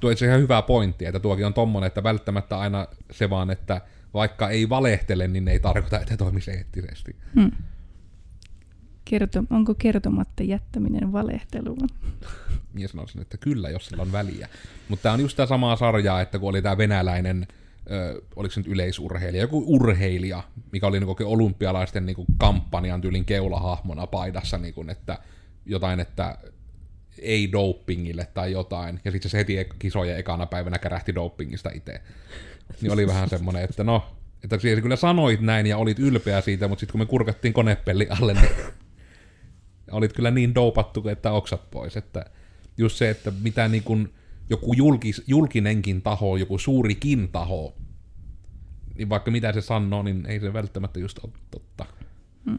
Tuo 0.00 0.10
itse 0.10 0.26
ihan 0.26 0.40
hyvä 0.40 0.62
pointti, 0.62 1.04
että 1.06 1.20
tuokin 1.20 1.46
on 1.46 1.54
tommonen, 1.54 1.86
että 1.86 2.02
välttämättä 2.02 2.58
aina 2.58 2.86
se 3.10 3.30
vaan, 3.30 3.50
että 3.50 3.80
vaikka 4.16 4.50
ei 4.50 4.68
valehtele, 4.68 5.28
niin 5.28 5.48
ei 5.48 5.60
tarkoita, 5.60 6.00
että 6.00 6.16
toimisi 6.16 6.50
eettisesti. 6.50 7.16
Mm. 7.34 7.50
Kerto, 9.04 9.44
onko 9.50 9.74
kertomatta 9.74 10.42
jättäminen 10.42 11.12
valehtelua? 11.12 11.86
Minä 12.74 12.88
sanoisin, 12.88 13.22
että 13.22 13.36
kyllä, 13.36 13.70
jos 13.70 13.86
sillä 13.86 14.02
on 14.02 14.12
väliä. 14.12 14.48
Mutta 14.88 15.02
tämä 15.02 15.12
on 15.12 15.20
just 15.20 15.36
tämä 15.36 15.46
samaa 15.46 15.76
sarjaa, 15.76 16.20
että 16.20 16.38
kun 16.38 16.48
oli 16.48 16.62
tämä 16.62 16.78
venäläinen, 16.78 17.46
ö, 17.90 18.22
oliko 18.36 18.52
se 18.52 18.60
nyt 18.60 18.66
yleisurheilija, 18.66 19.42
joku 19.42 19.64
urheilija, 19.66 20.42
mikä 20.72 20.86
oli 20.86 21.00
niinku 21.00 21.16
olympialaisten 21.24 22.06
niinku 22.06 22.26
kampanjan 22.38 23.00
tyylin 23.00 23.24
keulahahmona 23.24 24.06
paidassa, 24.06 24.58
niinku, 24.58 24.84
että 24.88 25.18
jotain, 25.66 26.00
että 26.00 26.38
ei 27.18 27.52
dopingille 27.52 28.28
tai 28.34 28.52
jotain, 28.52 29.00
ja 29.04 29.10
sitten 29.10 29.30
se 29.30 29.38
heti 29.38 29.68
kisojen 29.78 30.18
ekana 30.18 30.46
päivänä 30.46 30.78
kärähti 30.78 31.14
dopingista 31.14 31.70
itse. 31.74 32.00
Niin 32.80 32.92
oli 32.92 33.06
vähän 33.06 33.28
semmoinen, 33.28 33.64
että 33.64 33.84
no, 33.84 34.16
että 34.44 34.58
siis 34.58 34.80
kyllä 34.80 34.96
sanoit 34.96 35.40
näin 35.40 35.66
ja 35.66 35.76
olit 35.76 35.98
ylpeä 35.98 36.40
siitä, 36.40 36.68
mutta 36.68 36.80
sitten 36.80 36.92
kun 36.92 37.00
me 37.00 37.06
kurkattiin 37.06 37.54
konepelli 37.54 38.06
alle, 38.10 38.34
niin 38.34 38.50
olit 39.90 40.12
kyllä 40.12 40.30
niin 40.30 40.54
doupattu, 40.54 41.08
että 41.08 41.32
oksat 41.32 41.70
pois, 41.70 41.96
että 41.96 42.24
just 42.76 42.96
se, 42.96 43.10
että 43.10 43.32
mitä 43.42 43.68
niin 43.68 43.82
kuin 43.82 44.14
joku 44.50 44.72
julkis, 44.72 45.22
julkinenkin 45.26 46.02
taho, 46.02 46.36
joku 46.36 46.58
suurikin 46.58 47.28
taho, 47.28 47.76
niin 48.94 49.08
vaikka 49.08 49.30
mitä 49.30 49.52
se 49.52 49.60
sanoo, 49.60 50.02
niin 50.02 50.26
ei 50.26 50.40
se 50.40 50.52
välttämättä 50.52 50.98
just 50.98 51.18
ole 51.24 51.32
totta. 51.50 51.86
Mm. 52.44 52.58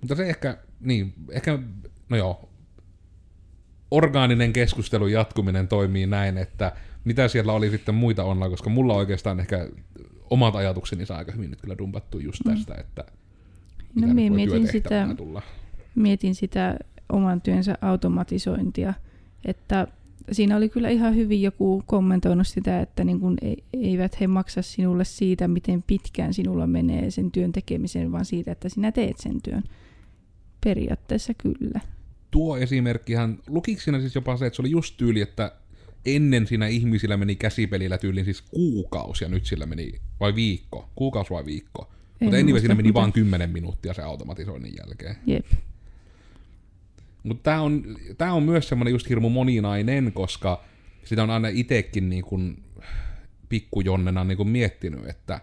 Mutta 0.00 0.14
se 0.14 0.28
ehkä, 0.28 0.58
niin, 0.80 1.14
ehkä, 1.30 1.58
no 2.08 2.16
joo, 2.16 2.48
orgaaninen 3.90 4.52
keskustelun 4.52 5.12
jatkuminen 5.12 5.68
toimii 5.68 6.06
näin, 6.06 6.38
että 6.38 6.72
mitä 7.04 7.28
siellä 7.28 7.52
oli 7.52 7.70
sitten 7.70 7.94
muita 7.94 8.24
online, 8.24 8.50
koska 8.50 8.70
mulla 8.70 8.94
oikeastaan 8.94 9.40
ehkä 9.40 9.68
omat 10.30 10.54
ajatukseni 10.56 11.06
saa 11.06 11.18
aika 11.18 11.32
hyvin 11.32 11.50
nyt 11.50 11.60
kyllä 11.60 11.78
dumpattu 11.78 12.18
just 12.18 12.44
Mm. 12.44 12.54
tästä, 12.54 12.74
että 12.74 13.04
No 13.94 14.00
mitä 14.00 14.14
minä 14.14 14.30
voi 14.30 14.36
mietin 14.36 14.68
sitä, 14.72 15.08
tulla. 15.16 15.42
mietin 15.94 16.34
sitä 16.34 16.78
oman 17.08 17.40
työnsä 17.40 17.78
automatisointia, 17.80 18.94
että 19.44 19.86
siinä 20.32 20.56
oli 20.56 20.68
kyllä 20.68 20.88
ihan 20.88 21.14
hyvin 21.16 21.42
joku 21.42 21.82
kommentoinut 21.86 22.46
sitä, 22.46 22.80
että 22.80 23.04
niin 23.04 23.20
kun 23.20 23.36
ei- 23.42 23.64
eivät 23.72 24.20
he 24.20 24.26
maksa 24.26 24.62
sinulle 24.62 25.04
siitä, 25.04 25.48
miten 25.48 25.84
pitkään 25.86 26.34
sinulla 26.34 26.66
menee 26.66 27.10
sen 27.10 27.30
työn 27.30 27.52
tekemiseen, 27.52 28.12
vaan 28.12 28.24
siitä, 28.24 28.52
että 28.52 28.68
sinä 28.68 28.92
teet 28.92 29.18
sen 29.18 29.42
työn. 29.42 29.62
Periaatteessa 30.64 31.34
kyllä. 31.34 31.80
tuo 32.30 32.56
esimerkkihän, 32.56 33.38
lukiko 33.48 33.80
siinä 33.80 34.00
siis 34.00 34.14
jopa 34.14 34.36
se, 34.36 34.46
että 34.46 34.56
se 34.56 34.62
oli 34.62 34.70
just 34.70 34.96
tyyli, 34.96 35.20
että 35.20 35.52
ennen 36.06 36.46
siinä 36.46 36.66
ihmisillä 36.66 37.16
meni 37.16 37.36
käsipelillä 37.36 37.98
tyyliin 37.98 38.24
siis 38.24 38.42
kuukausi 38.42 39.24
ja 39.24 39.28
nyt 39.28 39.46
sillä 39.46 39.66
meni, 39.66 39.92
vai 40.20 40.34
viikko, 40.34 40.88
kuukausi 40.94 41.30
vai 41.30 41.44
viikko. 41.44 41.88
En 42.20 42.24
Mutta 42.24 42.36
anyway, 42.36 42.52
muista, 42.52 42.60
siinä 42.60 42.74
meni 42.74 42.94
vaan 42.94 43.12
10 43.12 43.50
minuuttia 43.50 43.94
se 43.94 44.02
automatisoinnin 44.02 44.72
jälkeen. 44.78 45.16
Jep. 45.26 45.46
Mutta 47.22 47.42
tämä 47.42 47.60
on, 47.60 47.96
tää 48.18 48.32
on 48.32 48.42
myös 48.42 48.68
semmoinen 48.68 48.92
just 48.92 49.08
hirmu 49.08 49.28
moninainen, 49.28 50.12
koska 50.12 50.64
sitä 51.04 51.22
on 51.22 51.30
aina 51.30 51.48
itekin 51.48 52.08
niin 52.10 52.24
kuin 52.24 52.62
pikkujonnena 53.48 54.24
niin 54.24 54.36
kuin 54.36 54.48
miettinyt, 54.48 55.08
että 55.08 55.40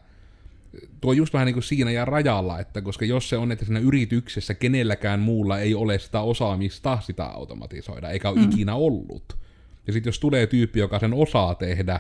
tuo 1.02 1.14
just 1.14 1.34
vähän 1.34 1.46
niin 1.46 1.54
kuin 1.54 1.64
siinä 1.64 1.92
ja 1.92 2.06
rajalla, 2.06 2.60
että 2.60 2.82
koska 2.82 3.06
jos 3.06 3.30
se 3.30 3.38
on, 3.38 3.52
että 3.52 3.66
siinä 3.66 3.80
yrityksessä 3.80 4.54
kenelläkään 4.54 5.20
muulla 5.20 5.60
ei 5.60 5.76
ole 5.76 6.00
sitä 6.00 6.22
osaamista 6.22 7.00
sitä 7.02 7.26
automatisoida, 7.26 8.10
eikä 8.10 8.30
ole 8.30 8.40
mm. 8.40 8.52
ikinä 8.52 8.76
ollut. 8.76 9.38
Ja 9.88 9.94
sitten 9.94 10.08
jos 10.08 10.20
tulee 10.20 10.48
tyyppi, 10.48 10.80
joka 10.80 11.00
sen 11.00 11.14
osaa 11.14 11.56
tehdä, 11.56 12.00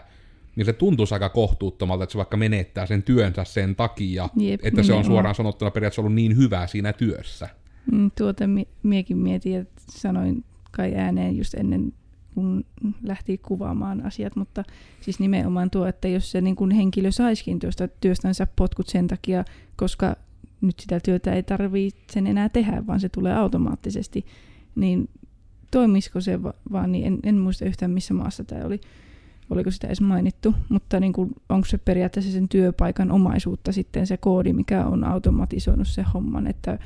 niin 0.55 0.65
se 0.65 0.73
tuntuisi 0.73 1.13
aika 1.13 1.29
kohtuuttomalta, 1.29 2.03
että 2.03 2.11
se 2.11 2.17
vaikka 2.17 2.37
menettää 2.37 2.85
sen 2.85 3.03
työnsä 3.03 3.43
sen 3.43 3.75
takia, 3.75 4.29
Jep, 4.35 4.59
että 4.63 4.83
se 4.83 4.93
on 4.93 5.05
suoraan 5.05 5.35
sanottuna 5.35 5.71
periaatteessa 5.71 6.01
ollut 6.01 6.15
niin 6.15 6.37
hyvä 6.37 6.67
siinä 6.67 6.93
työssä. 6.93 7.49
Mm, 7.91 8.11
Tuota 8.17 8.47
mi- 8.47 8.67
miekin 8.83 9.17
mietin, 9.17 9.55
että 9.55 9.81
sanoin 9.89 10.43
kai 10.71 10.95
ääneen 10.95 11.37
just 11.37 11.53
ennen 11.53 11.93
kun 12.35 12.65
lähti 13.03 13.37
kuvaamaan 13.37 14.05
asiat, 14.05 14.35
mutta 14.35 14.63
siis 15.01 15.19
nimenomaan 15.19 15.69
tuo, 15.69 15.85
että 15.85 16.07
jos 16.07 16.31
se 16.31 16.41
niin 16.41 16.55
kuin 16.55 16.71
henkilö 16.71 17.11
saisikin 17.11 17.59
tuosta 17.59 17.87
työstänsä 17.87 18.47
potkut 18.55 18.87
sen 18.87 19.07
takia, 19.07 19.45
koska 19.75 20.15
nyt 20.61 20.79
sitä 20.79 20.99
työtä 20.99 21.33
ei 21.33 21.43
tarvitse 21.43 22.19
enää 22.19 22.49
tehdä, 22.49 22.87
vaan 22.87 22.99
se 22.99 23.09
tulee 23.09 23.33
automaattisesti, 23.33 24.25
niin 24.75 25.09
toimisiko 25.75 26.21
se 26.21 26.43
va- 26.43 26.53
vaan 26.71 26.91
niin, 26.91 27.05
en, 27.05 27.19
en 27.23 27.37
muista 27.37 27.65
yhtään 27.65 27.91
missä 27.91 28.13
maassa 28.13 28.43
tämä 28.43 28.65
oli, 28.65 28.81
oliko 29.49 29.71
sitä 29.71 29.87
edes 29.87 30.01
mainittu, 30.01 30.53
mutta 30.69 30.99
niin 30.99 31.13
kuin, 31.13 31.29
onko 31.49 31.65
se 31.65 31.77
periaatteessa 31.77 32.31
sen 32.31 32.49
työpaikan 32.49 33.11
omaisuutta 33.11 33.71
sitten 33.71 34.07
se 34.07 34.17
koodi, 34.17 34.53
mikä 34.53 34.85
on 34.85 35.03
automatisoinut 35.03 35.87
se 35.87 36.05
homman, 36.13 36.47
että 36.47 36.79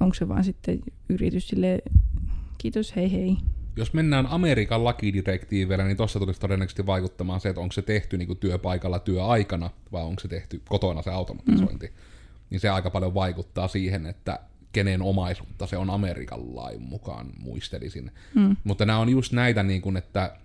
onko 0.00 0.14
se 0.14 0.28
vaan 0.28 0.44
sitten 0.44 0.80
yritys 1.08 1.48
sille 1.48 1.78
kiitos, 2.58 2.96
hei 2.96 3.12
hei. 3.12 3.36
Jos 3.76 3.92
mennään 3.92 4.26
Amerikan 4.26 4.84
lakidirektiiveillä, 4.84 5.84
niin 5.84 5.96
tuossa 5.96 6.18
tulisi 6.18 6.40
todennäköisesti 6.40 6.86
vaikuttamaan 6.86 7.40
se, 7.40 7.48
että 7.48 7.60
onko 7.60 7.72
se 7.72 7.82
tehty 7.82 8.18
niin 8.18 8.28
kuin 8.28 8.38
työpaikalla 8.38 8.98
työaikana 8.98 9.70
vai 9.92 10.02
onko 10.02 10.20
se 10.20 10.28
tehty 10.28 10.62
kotona 10.68 11.02
se 11.02 11.10
automatisointi. 11.10 11.86
Mm. 11.86 11.92
Niin 12.50 12.60
se 12.60 12.68
aika 12.68 12.90
paljon 12.90 13.14
vaikuttaa 13.14 13.68
siihen, 13.68 14.06
että 14.06 14.38
kenen 14.76 15.02
omaisuutta 15.02 15.66
se 15.66 15.76
on 15.76 15.90
Amerikan 15.90 16.56
lain 16.56 16.82
mukaan, 16.82 17.26
muistelisin. 17.38 18.10
Mm. 18.34 18.56
Mutta 18.64 18.86
nämä 18.86 18.98
on 18.98 19.08
just 19.08 19.32
näitä, 19.32 19.62
niin 19.62 19.82
kuin, 19.82 19.96
että 19.96 20.36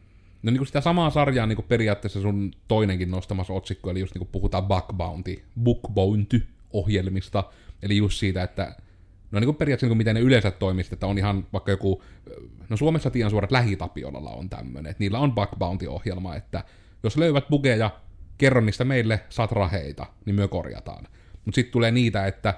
no 0.44 0.52
niin 0.52 0.58
kuin 0.58 0.68
sitä 0.68 0.82
samaa 0.82 1.10
sarjaa 1.10 1.48
niin 1.48 1.56
kuin 1.56 1.66
periaatteessa 1.68 2.22
sun 2.22 2.52
toinenkin 2.68 3.12
nostamassa 3.12 3.54
otsikko, 3.54 3.90
eli 3.90 4.00
just 4.00 4.14
niin 4.14 4.20
kuin 4.20 4.30
puhutaan 4.32 4.64
bug 4.68 4.98
bounty, 4.98 5.44
book 5.64 5.80
bounty 5.94 6.48
ohjelmista, 6.74 7.44
eli 7.82 7.98
just 7.98 8.20
siitä, 8.20 8.44
että 8.44 8.76
no 9.32 9.40
niin 9.40 9.48
kuin 9.48 9.56
periaatteessa 9.56 9.86
niin 9.86 9.90
kuin 9.90 9.98
miten 9.98 10.16
ne 10.16 10.22
yleensä 10.22 10.52
toimisi, 10.52 10.90
että 10.94 11.08
on 11.08 11.18
ihan 11.18 11.48
vaikka 11.54 11.72
joku, 11.72 12.04
no 12.70 12.78
Suomessa 12.78 13.10
tiedän 13.10 13.32
suorat 13.32 13.52
lähitapiolalla 13.52 14.30
on 14.30 14.50
tämmöinen, 14.50 14.90
että 14.90 15.04
niillä 15.04 15.20
on 15.20 15.36
bug 15.36 15.50
bounty-ohjelma, 15.60 16.36
että 16.36 16.64
jos 17.04 17.18
löydät 17.18 17.50
bugeja, 17.50 17.90
kerro 18.38 18.62
niistä 18.62 18.84
meille, 18.84 19.20
saat 19.30 19.52
raheita, 19.52 20.06
niin 20.26 20.36
me 20.36 20.48
korjataan. 20.48 21.08
Mutta 21.46 21.56
sitten 21.56 21.72
tulee 21.74 21.92
niitä, 21.92 22.28
että 22.28 22.54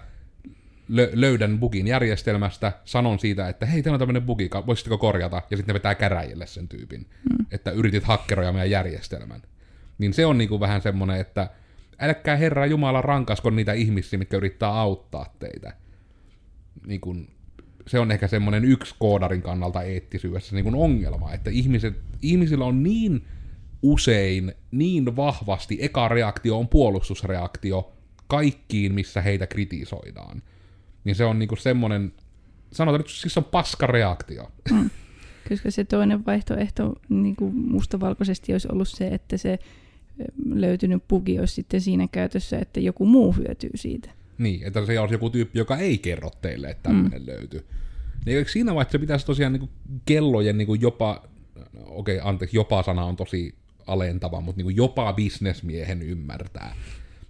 lö- 0.90 1.12
löydän 1.14 1.60
bugin 1.60 1.88
järjestelmästä, 1.88 2.72
sanon 2.86 3.20
siitä, 3.20 3.50
että 3.50 3.66
hei, 3.66 3.84
teillä 3.84 3.96
on 3.96 4.00
tämmöinen 4.00 4.24
bugi, 4.24 4.50
voisitteko 4.66 4.98
korjata, 4.98 5.42
ja 5.52 5.58
sitten 5.58 5.74
ne 5.74 5.78
vetää 5.78 5.96
käräjille 5.96 6.48
sen 6.48 6.68
tyypin, 6.68 7.00
mm. 7.00 7.46
että 7.52 7.72
yritit 7.72 8.04
hakkeroja 8.04 8.52
meidän 8.52 8.70
järjestelmän. 8.70 9.42
Niin 9.98 10.14
se 10.14 10.26
on 10.26 10.38
niinku 10.38 10.60
vähän 10.60 10.82
semmonen, 10.82 11.20
että 11.20 11.50
älkää 12.00 12.36
Herra 12.36 12.66
Jumala 12.66 13.02
rankasko 13.02 13.50
niitä 13.50 13.74
ihmisiä, 13.74 14.20
mitkä 14.20 14.38
yrittää 14.38 14.70
auttaa 14.70 15.36
teitä. 15.40 15.74
Niin 16.88 17.02
kun, 17.02 17.28
se 17.88 18.00
on 18.00 18.12
ehkä 18.12 18.28
semmoinen 18.28 18.66
yksi 18.66 18.96
koodarin 19.00 19.42
kannalta 19.42 19.82
eettisyydessä 19.82 20.56
niin 20.56 20.64
kun 20.64 20.76
ongelma, 20.76 21.34
että 21.34 21.50
ihmiset, 21.50 22.02
ihmisillä 22.22 22.66
on 22.66 22.84
niin 22.84 23.26
usein, 23.82 24.54
niin 24.72 25.16
vahvasti, 25.16 25.78
eka 25.82 26.08
reaktio 26.08 26.60
on 26.60 26.68
puolustusreaktio 26.68 27.94
kaikkiin, 28.28 28.94
missä 28.94 29.22
heitä 29.22 29.48
kritisoidaan. 29.48 30.42
Niin 31.04 31.16
se 31.16 31.26
on 31.26 31.40
niinku 31.40 31.56
semmoinen, 31.56 32.14
sanotaan 32.72 33.00
nyt, 33.00 33.10
siis 33.10 33.38
on 33.38 33.44
paskareaktio. 33.44 34.52
Mm. 34.72 34.90
Koska 35.50 35.72
se 35.72 35.84
toinen 35.84 36.26
vaihtoehto 36.26 36.94
niin 37.10 37.36
kuin 37.36 37.56
mustavalkoisesti 37.56 38.52
olisi 38.52 38.68
ollut 38.72 38.88
se, 38.88 39.08
että 39.08 39.38
se 39.38 39.60
löytynyt 40.46 41.08
bugi 41.08 41.40
olisi 41.40 41.54
sitten 41.54 41.82
siinä 41.82 42.08
käytössä, 42.12 42.60
että 42.60 42.80
joku 42.80 43.06
muu 43.06 43.32
hyötyy 43.32 43.72
siitä. 43.76 44.12
Niin, 44.38 44.68
että 44.68 44.86
se 44.86 45.00
olisi 45.00 45.14
joku 45.14 45.30
tyyppi, 45.30 45.60
joka 45.60 45.78
ei 45.78 45.98
kerro 45.98 46.30
teille, 46.42 46.70
että 46.70 46.84
tämmöinen 46.84 47.22
mm. 47.22 47.28
löytyy. 47.28 47.66
Niin 48.26 48.38
eikö 48.38 48.52
siinä 48.52 48.76
vaiheessa 48.76 49.00
pitäisi 49.00 49.26
tosiaan 49.26 49.54
niinku 49.54 49.70
kellojen 50.06 50.58
niinku 50.58 50.74
jopa, 50.74 51.24
okei 51.86 52.18
okay, 52.18 52.30
anteeksi, 52.30 52.58
jopa 52.58 52.84
sana 52.84 53.06
on 53.06 53.16
tosi 53.16 53.56
alentava, 53.88 54.42
mutta 54.42 54.58
niinku 54.60 54.70
jopa 54.70 55.14
bisnesmiehen 55.14 56.02
ymmärtää. 56.02 56.76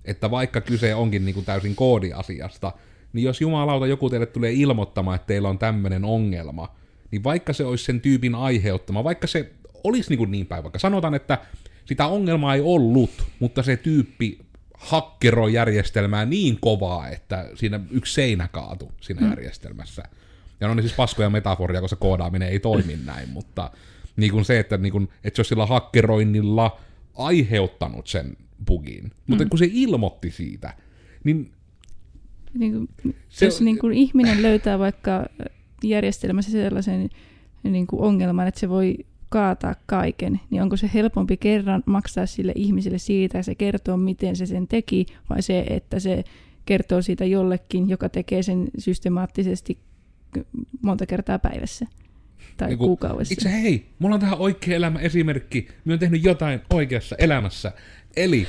Että 0.05 0.31
vaikka 0.31 0.61
kyse 0.61 0.95
onkin 0.95 1.25
niinku 1.25 1.41
täysin 1.41 1.75
koodiasiasta, 1.75 2.71
niin 3.13 3.23
jos 3.23 3.41
jumalauta 3.41 3.87
joku 3.87 4.09
teille 4.09 4.25
tulee 4.25 4.51
ilmoittamaan, 4.53 5.15
että 5.15 5.27
teillä 5.27 5.49
on 5.49 5.59
tämmöinen 5.59 6.05
ongelma, 6.05 6.75
niin 7.11 7.23
vaikka 7.23 7.53
se 7.53 7.65
olisi 7.65 7.83
sen 7.85 8.01
tyypin 8.01 8.35
aiheuttama, 8.35 9.03
vaikka 9.03 9.27
se 9.27 9.51
olisi 9.83 10.09
niin, 10.09 10.17
kuin 10.17 10.31
niin 10.31 10.45
päin, 10.45 10.63
vaikka 10.63 10.79
sanotaan, 10.79 11.13
että 11.13 11.37
sitä 11.85 12.07
ongelmaa 12.07 12.55
ei 12.55 12.61
ollut, 12.61 13.11
mutta 13.39 13.63
se 13.63 13.77
tyyppi 13.77 14.39
hakkeroi 14.77 15.53
järjestelmää 15.53 16.25
niin 16.25 16.57
kovaa, 16.61 17.09
että 17.09 17.49
siinä 17.55 17.79
yksi 17.91 18.13
seinä 18.13 18.47
kaatu 18.47 18.91
siinä 19.01 19.21
mm. 19.21 19.29
järjestelmässä. 19.29 20.03
Ja 20.59 20.67
ne 20.67 20.71
on 20.71 20.81
siis 20.81 20.93
paskoja 20.93 21.29
metaforia, 21.29 21.81
koska 21.81 21.95
koodaaminen 21.95 22.49
ei 22.49 22.59
toimi 22.59 22.99
näin, 23.05 23.29
mutta 23.29 23.71
niin 24.15 24.31
kuin 24.31 24.45
se, 24.45 24.59
että, 24.59 24.77
niin 24.77 24.91
kuin, 24.91 25.09
että 25.23 25.37
se 25.37 25.39
olisi 25.39 25.49
sillä 25.49 25.65
hakkeroinnilla 25.65 26.79
aiheuttanut 27.17 28.07
sen 28.07 28.37
bugin. 28.65 29.11
Mutta 29.27 29.43
Mm. 29.43 29.49
kun 29.49 29.59
se 29.59 29.69
ilmoitti 29.71 30.31
siitä, 30.31 30.73
niin 31.23 31.51
Niin 32.59 32.71
kuin, 32.73 33.15
Se- 33.29 33.45
jos 33.45 33.61
niin 33.61 33.79
kuin 33.79 33.93
ihminen 33.93 34.41
löytää 34.41 34.79
vaikka 34.79 35.25
järjestelmässä 35.83 36.51
sellaisen 36.51 37.09
niin 37.63 37.87
kuin 37.87 38.01
ongelman, 38.01 38.47
että 38.47 38.59
se 38.59 38.69
voi 38.69 38.97
kaataa 39.29 39.75
kaiken, 39.85 40.39
niin 40.49 40.61
onko 40.61 40.77
se 40.77 40.89
helpompi 40.93 41.37
kerran 41.37 41.83
maksaa 41.85 42.25
sille 42.25 42.51
ihmiselle 42.55 42.97
siitä, 42.97 43.37
ja 43.37 43.43
se 43.43 43.55
kertoo, 43.55 43.97
miten 43.97 44.35
se 44.35 44.45
sen 44.45 44.67
teki, 44.67 45.05
vai 45.29 45.41
se, 45.41 45.65
että 45.69 45.99
se 45.99 46.23
kertoo 46.65 47.01
siitä 47.01 47.25
jollekin, 47.25 47.89
joka 47.89 48.09
tekee 48.09 48.43
sen 48.43 48.67
systemaattisesti 48.77 49.77
monta 50.81 51.05
kertaa 51.05 51.39
päivässä 51.39 51.85
tai 52.57 52.67
Niinku, 52.69 52.85
kuukaudessa. 52.85 53.33
Itse 53.33 53.51
hei, 53.61 53.85
mulla 53.99 54.15
on 54.15 54.19
tähän 54.21 54.39
oikea 54.39 54.75
elämä 54.75 54.99
esimerkki. 54.99 55.67
Mä 55.85 55.93
oon 55.93 55.99
tehnyt 55.99 56.23
jotain 56.23 56.59
oikeassa 56.69 57.15
elämässä. 57.19 57.71
Eli 58.15 58.47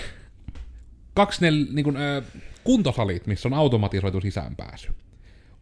kaksi 1.14 1.40
nel, 1.40 1.67
niin 1.73 1.85
kun, 1.85 1.97
ö, 1.97 2.23
kuntosalit, 2.64 3.27
missä 3.27 3.48
on 3.48 3.55
automatisoitu 3.55 4.20
sisäänpääsy. 4.20 4.88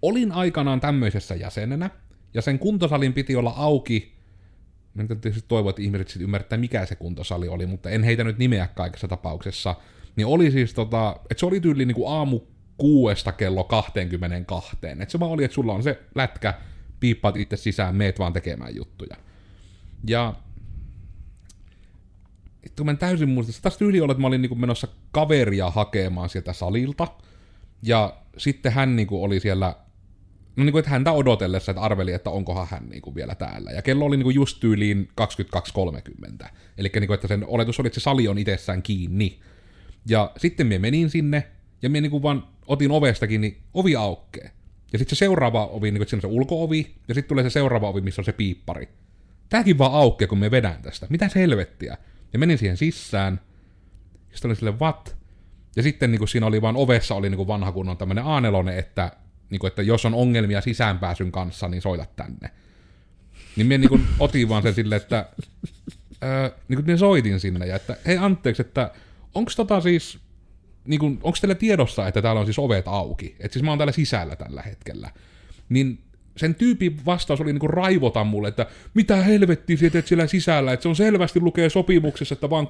Olin 0.03 0.33
aikanaan 0.33 0.81
tämmöisessä 0.81 1.35
jäsenenä, 1.35 1.91
ja 2.35 2.43
sen 2.43 2.59
kuntosalin 2.59 3.12
piti 3.12 3.37
olla 3.37 3.53
auki. 3.57 4.12
Mä 4.95 5.05
tietysti 5.07 5.45
toivon, 5.49 5.71
että 5.71 5.83
ihmiset 5.83 6.09
sitten 6.09 6.25
ymmärtää, 6.25 6.59
mikä 6.59 6.87
se 6.87 6.95
kuntosali 6.95 7.49
oli, 7.49 7.67
mutta 7.67 7.91
en 7.91 8.03
heitä 8.03 8.25
nyt 8.25 8.38
nimeä 8.38 8.69
kaikessa 8.75 9.09
tapauksessa. 9.09 9.75
Niin 10.17 10.27
oli 10.27 10.51
siis 10.51 10.75
tota, 10.75 11.17
että 11.31 11.41
se 11.41 11.47
oli 11.47 11.61
tyyli 11.61 11.85
niin 11.85 11.95
kuin 11.95 12.12
aamu 12.12 12.41
kuudesta 12.77 13.33
kello 13.33 13.65
22. 13.65 14.77
Että 14.83 15.12
se 15.12 15.21
vaan 15.21 15.31
oli, 15.31 15.45
että 15.45 15.55
sulla 15.55 15.75
on 15.75 15.83
se 15.83 16.03
lätkä, 16.15 16.55
piippaat 17.01 17.37
itse 17.37 17.57
sisään, 17.57 17.97
meet 17.97 18.19
vaan 18.19 18.33
tekemään 18.33 18.77
juttuja. 18.77 19.17
Ja 20.07 20.35
vittu, 22.64 22.85
mä 22.85 22.90
en 22.90 22.98
täysin 22.98 23.29
muista. 23.29 23.62
Taas 23.62 23.77
tyyli 23.77 24.01
oli, 24.01 24.12
että 24.12 24.20
mä 24.20 24.27
olin 24.27 24.42
niinku 24.42 24.55
menossa 24.55 24.88
kaveria 25.12 25.70
hakemaan 25.70 26.29
sieltä 26.29 26.53
salilta. 26.53 27.09
Ja 27.83 28.16
sitten 28.37 28.72
hän 28.72 28.96
niinku 28.96 29.25
oli 29.25 29.40
siellä, 29.40 29.75
no 30.57 30.64
niinku, 30.64 30.79
että 30.79 30.90
häntä 30.90 31.12
odotellessa, 31.12 31.72
että 31.72 31.83
arveli, 31.83 32.12
että 32.12 32.31
onkohan 32.31 32.66
hän 32.70 32.88
niinku 32.88 33.14
vielä 33.14 33.35
täällä. 33.35 33.70
Ja 33.70 33.83
kello 33.83 34.05
oli 34.05 34.16
niinku 34.16 34.31
just 34.31 34.61
tyyliin 34.61 35.09
22.30. 36.42 36.48
Eli 36.79 36.90
niinku, 36.94 37.12
että 37.12 37.29
sen 37.29 37.44
oletus 37.46 37.81
oli, 37.81 37.87
että 37.87 38.01
se 38.01 38.05
sali 38.05 38.29
on 38.29 38.38
itsessään 38.38 38.83
kiinni. 38.83 39.40
Ja 40.09 40.33
sitten 40.37 40.66
me 40.66 40.79
menin 40.79 41.11
sinne, 41.11 41.46
ja 41.83 41.90
me 41.90 42.01
niinku 42.01 42.22
vaan 42.22 42.48
otin 42.66 42.90
ovestakin, 42.90 43.40
niin 43.40 43.62
ovi 43.75 43.96
aukkee. 43.96 44.51
Ja 44.92 44.98
sitten 44.98 45.16
se 45.16 45.18
seuraava 45.18 45.66
ovi, 45.66 45.90
niin 45.90 46.03
että 46.03 46.11
siinä 46.11 46.18
on 46.18 46.31
se 46.31 46.37
ulkoovi, 46.37 46.94
ja 47.09 47.14
sitten 47.14 47.29
tulee 47.29 47.44
se 47.44 47.51
seuraava 47.51 47.88
ovi, 47.88 48.01
missä 48.01 48.20
on 48.20 48.25
se 48.25 48.33
piippari. 48.33 48.88
Tääkin 49.48 49.79
vaan 49.79 49.92
aukeaa, 49.92 50.29
kun 50.29 50.38
me 50.38 50.51
vedän 50.51 50.83
tästä. 50.83 51.07
Mitä 51.11 51.31
helvettiä? 51.35 51.96
Ja 52.33 52.38
menin 52.38 52.59
siihen 52.59 52.77
sisään. 52.77 53.40
Ja 54.31 54.37
sitten 54.37 54.49
oli 54.49 54.57
sille 54.57 54.79
what? 54.81 55.16
Ja 55.77 55.83
sitten 55.83 56.11
niin 56.11 56.18
kuin 56.18 56.29
siinä 56.29 56.47
oli 56.47 56.62
vaan 56.62 56.77
ovessa 56.77 57.14
oli 57.14 57.31
niin 57.31 57.37
kuin 57.37 57.47
vanha 57.47 57.73
kunnon 57.73 57.97
tämmöinen 57.97 58.25
A4, 58.25 58.71
että, 58.79 59.12
niin 59.51 59.59
kuin, 59.59 59.68
että 59.68 59.83
jos 59.83 60.05
on 60.05 60.14
ongelmia 60.14 60.61
sisäänpääsyn 60.61 61.33
kanssa, 61.33 61.68
niin 61.68 61.83
soita 61.83 62.07
tänne. 62.16 62.51
Niin 63.57 63.66
minä 63.66 63.79
niin 63.79 63.88
kuin 63.88 64.07
otin 64.18 64.49
vaan 64.49 64.62
sen 64.62 64.75
silleen, 64.75 65.03
että 65.03 65.29
öö, 66.25 66.51
niin 66.68 66.77
kuin 66.77 66.87
minä 66.87 66.97
soitin 66.97 67.40
sinne, 67.40 67.66
ja 67.66 67.77
että 67.77 67.97
hei 68.07 68.18
anteeksi, 68.18 68.62
että 68.62 68.90
onko 69.35 69.53
tota 69.57 69.81
siis, 69.81 70.18
niin 70.85 71.01
kuin, 71.01 71.18
onko 71.23 71.38
teillä 71.40 71.55
tiedossa, 71.55 72.09
että 72.09 72.23
täällä 72.23 72.40
on 72.40 72.47
siis 72.47 72.59
ovet 72.59 72.88
auki? 72.88 73.37
Että 73.40 73.53
siis 73.53 73.62
mä 73.62 73.71
oon 73.71 73.79
täällä 73.79 73.92
sisällä 73.92 74.37
tällä 74.37 74.62
hetkellä. 74.62 75.11
Niin 75.68 75.99
sen 76.37 76.55
tyypin 76.55 76.97
vastaus 77.07 77.40
oli 77.40 77.53
niinku 77.53 77.68
raivota 77.68 78.25
mulle, 78.25 78.49
että 78.49 78.66
mitä 78.95 79.16
helvettiä 79.16 79.90
teet 79.92 80.07
siellä 80.07 80.27
sisällä, 80.27 80.73
että 80.73 80.83
se 80.83 80.88
on 80.88 80.97
selvästi 80.97 81.40
lukee 81.40 81.71
sopimuksessa, 81.71 82.33
että 82.33 82.51
vaan 82.51 82.68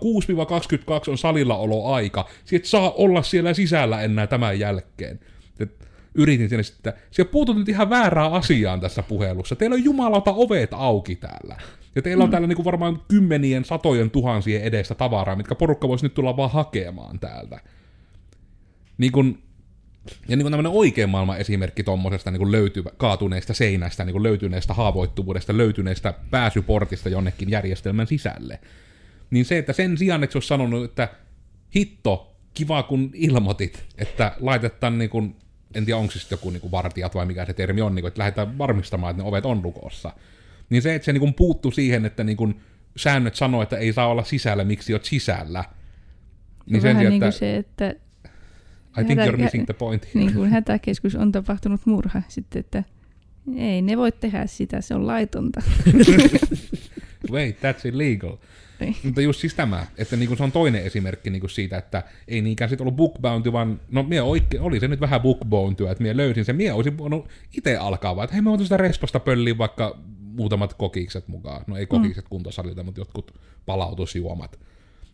6-22 1.08 1.10
on 1.10 1.18
salilla 1.18 1.56
oloaika, 1.56 2.28
sä 2.44 2.56
et 2.56 2.64
saa 2.64 2.90
olla 2.90 3.22
siellä 3.22 3.54
sisällä 3.54 4.02
enää 4.02 4.26
tämän 4.26 4.58
jälkeen. 4.58 5.20
Et 5.60 5.88
yritin 6.14 6.48
sinne 6.48 6.62
sitten, 6.62 6.92
että 6.92 7.06
sä 7.10 7.24
puutut 7.24 7.56
nyt 7.56 7.68
ihan 7.68 7.90
väärään 7.90 8.32
asiaan 8.32 8.80
tässä 8.80 9.02
puhelussa, 9.02 9.56
teillä 9.56 9.74
on 9.74 9.84
jumalauta 9.84 10.32
ovet 10.32 10.70
auki 10.72 11.16
täällä. 11.16 11.56
Ja 11.94 12.02
teillä 12.02 12.24
on 12.24 12.30
täällä 12.30 12.48
niinku 12.48 12.64
varmaan 12.64 13.02
kymmenien, 13.08 13.64
satojen 13.64 14.10
tuhansien 14.10 14.62
edestä 14.62 14.94
tavaraa, 14.94 15.36
mitkä 15.36 15.54
porukka 15.54 15.88
voisi 15.88 16.04
nyt 16.04 16.14
tulla 16.14 16.36
vaan 16.36 16.50
hakemaan 16.50 17.18
täältä. 17.18 17.60
Niin 18.98 19.12
kun, 19.12 19.38
Ja 20.06 20.36
niin 20.36 20.42
kuin 20.42 20.52
tämmöinen 20.52 20.72
oikean 20.72 21.10
maailman 21.10 21.38
esimerkki 21.38 21.84
tuommoisesta 21.84 22.30
niin 22.30 22.52
löytyvä, 22.52 22.90
kaatuneesta 22.96 23.54
seinästä, 23.54 24.04
niin 24.04 24.22
löytyneestä 24.22 24.74
haavoittuvuudesta, 24.74 25.56
löytyneestä 25.56 26.14
pääsyportista 26.30 27.08
jonnekin 27.08 27.50
järjestelmän 27.50 28.06
sisälle. 28.06 28.60
Niin 29.30 29.44
se, 29.44 29.58
että 29.58 29.72
sen 29.72 29.98
sijaan, 29.98 30.24
että 30.24 30.32
se 30.32 30.38
olisi 30.38 30.48
sanonut, 30.48 30.84
että 30.84 31.08
hitto, 31.76 32.36
kiva 32.54 32.82
kun 32.82 33.10
ilmoitit, 33.14 33.84
että 33.98 34.36
laitetaan 34.40 34.98
niin 34.98 35.10
kuin, 35.10 35.36
en 35.74 35.84
tiedä 35.84 35.98
onko 35.98 36.12
se 36.12 36.26
joku 36.30 36.50
niin 36.50 36.60
kuin 36.60 36.70
vartijat 36.70 37.14
vai 37.14 37.26
mikä 37.26 37.46
se 37.46 37.52
termi 37.52 37.80
on, 37.80 37.94
niin 37.94 38.02
kuin, 38.02 38.08
että 38.08 38.18
lähdetään 38.18 38.58
varmistamaan, 38.58 39.10
että 39.10 39.22
ne 39.22 39.28
ovet 39.28 39.46
on 39.46 39.62
lukossa. 39.62 40.12
Niin 40.70 40.82
se, 40.82 40.94
että 40.94 41.06
se 41.06 41.12
niin 41.12 41.20
kuin 41.20 41.34
puuttu 41.34 41.70
siihen, 41.70 42.04
että 42.04 42.24
niin 42.24 42.36
kuin 42.36 42.60
säännöt 42.96 43.34
sanoo, 43.34 43.62
että 43.62 43.76
ei 43.76 43.92
saa 43.92 44.08
olla 44.08 44.24
sisällä, 44.24 44.64
miksi 44.64 44.92
oot 44.92 45.04
sisällä. 45.04 45.64
Niin 46.66 46.82
Vähän 46.82 46.96
niin 46.96 47.08
kuin 47.08 47.22
että, 47.22 47.30
se, 47.30 47.56
että 47.56 47.94
I 49.00 49.04
think 49.04 49.20
you're 49.20 49.36
missing 49.36 49.64
the 49.64 49.74
point. 49.74 50.06
Niin 50.14 50.34
kuin 50.34 50.50
hätäkeskus 50.50 51.14
on 51.14 51.32
tapahtunut 51.32 51.80
murha 51.84 52.22
sitten, 52.28 52.60
että 52.60 52.84
ei 53.56 53.82
ne 53.82 53.96
voi 53.96 54.12
tehdä 54.12 54.46
sitä, 54.46 54.80
se 54.80 54.94
on 54.94 55.06
laitonta. 55.06 55.62
Wait, 57.32 57.56
that's 57.56 57.88
illegal. 57.88 58.36
Ei. 58.80 58.96
Mutta 59.04 59.20
just 59.20 59.40
siis 59.40 59.54
tämä, 59.54 59.86
että 59.98 60.16
niinku 60.16 60.36
se 60.36 60.42
on 60.42 60.52
toinen 60.52 60.82
esimerkki 60.82 61.30
niinku 61.30 61.48
siitä, 61.48 61.78
että 61.78 62.02
ei 62.28 62.40
niinkään 62.40 62.70
sit 62.70 62.80
ollut 62.80 62.96
bookbounty, 62.96 63.52
vaan 63.52 63.80
no 63.90 64.02
mie 64.02 64.22
oike, 64.22 64.60
oli 64.60 64.80
se 64.80 64.88
nyt 64.88 65.00
vähän 65.00 65.20
bookbountyä, 65.20 65.90
että 65.90 66.02
mie 66.02 66.16
löysin 66.16 66.44
sen, 66.44 66.56
mie 66.56 66.72
olisin 66.72 66.98
voinut 66.98 67.28
itse 67.56 67.76
alkaa 67.76 68.16
vaan, 68.16 68.24
että 68.24 68.34
hei 68.34 68.42
mä 68.42 68.50
otan 68.50 68.66
sitä 68.66 68.76
resposta 68.76 69.20
pölliin 69.20 69.58
vaikka 69.58 69.98
muutamat 70.20 70.74
kokikset 70.74 71.28
mukaan. 71.28 71.64
No 71.66 71.76
ei 71.76 71.86
kokikset 71.86 72.24
mm. 72.24 72.28
kuntosalilta, 72.28 72.82
mutta 72.82 73.00
jotkut 73.00 73.34
palautusjuomat. 73.66 74.58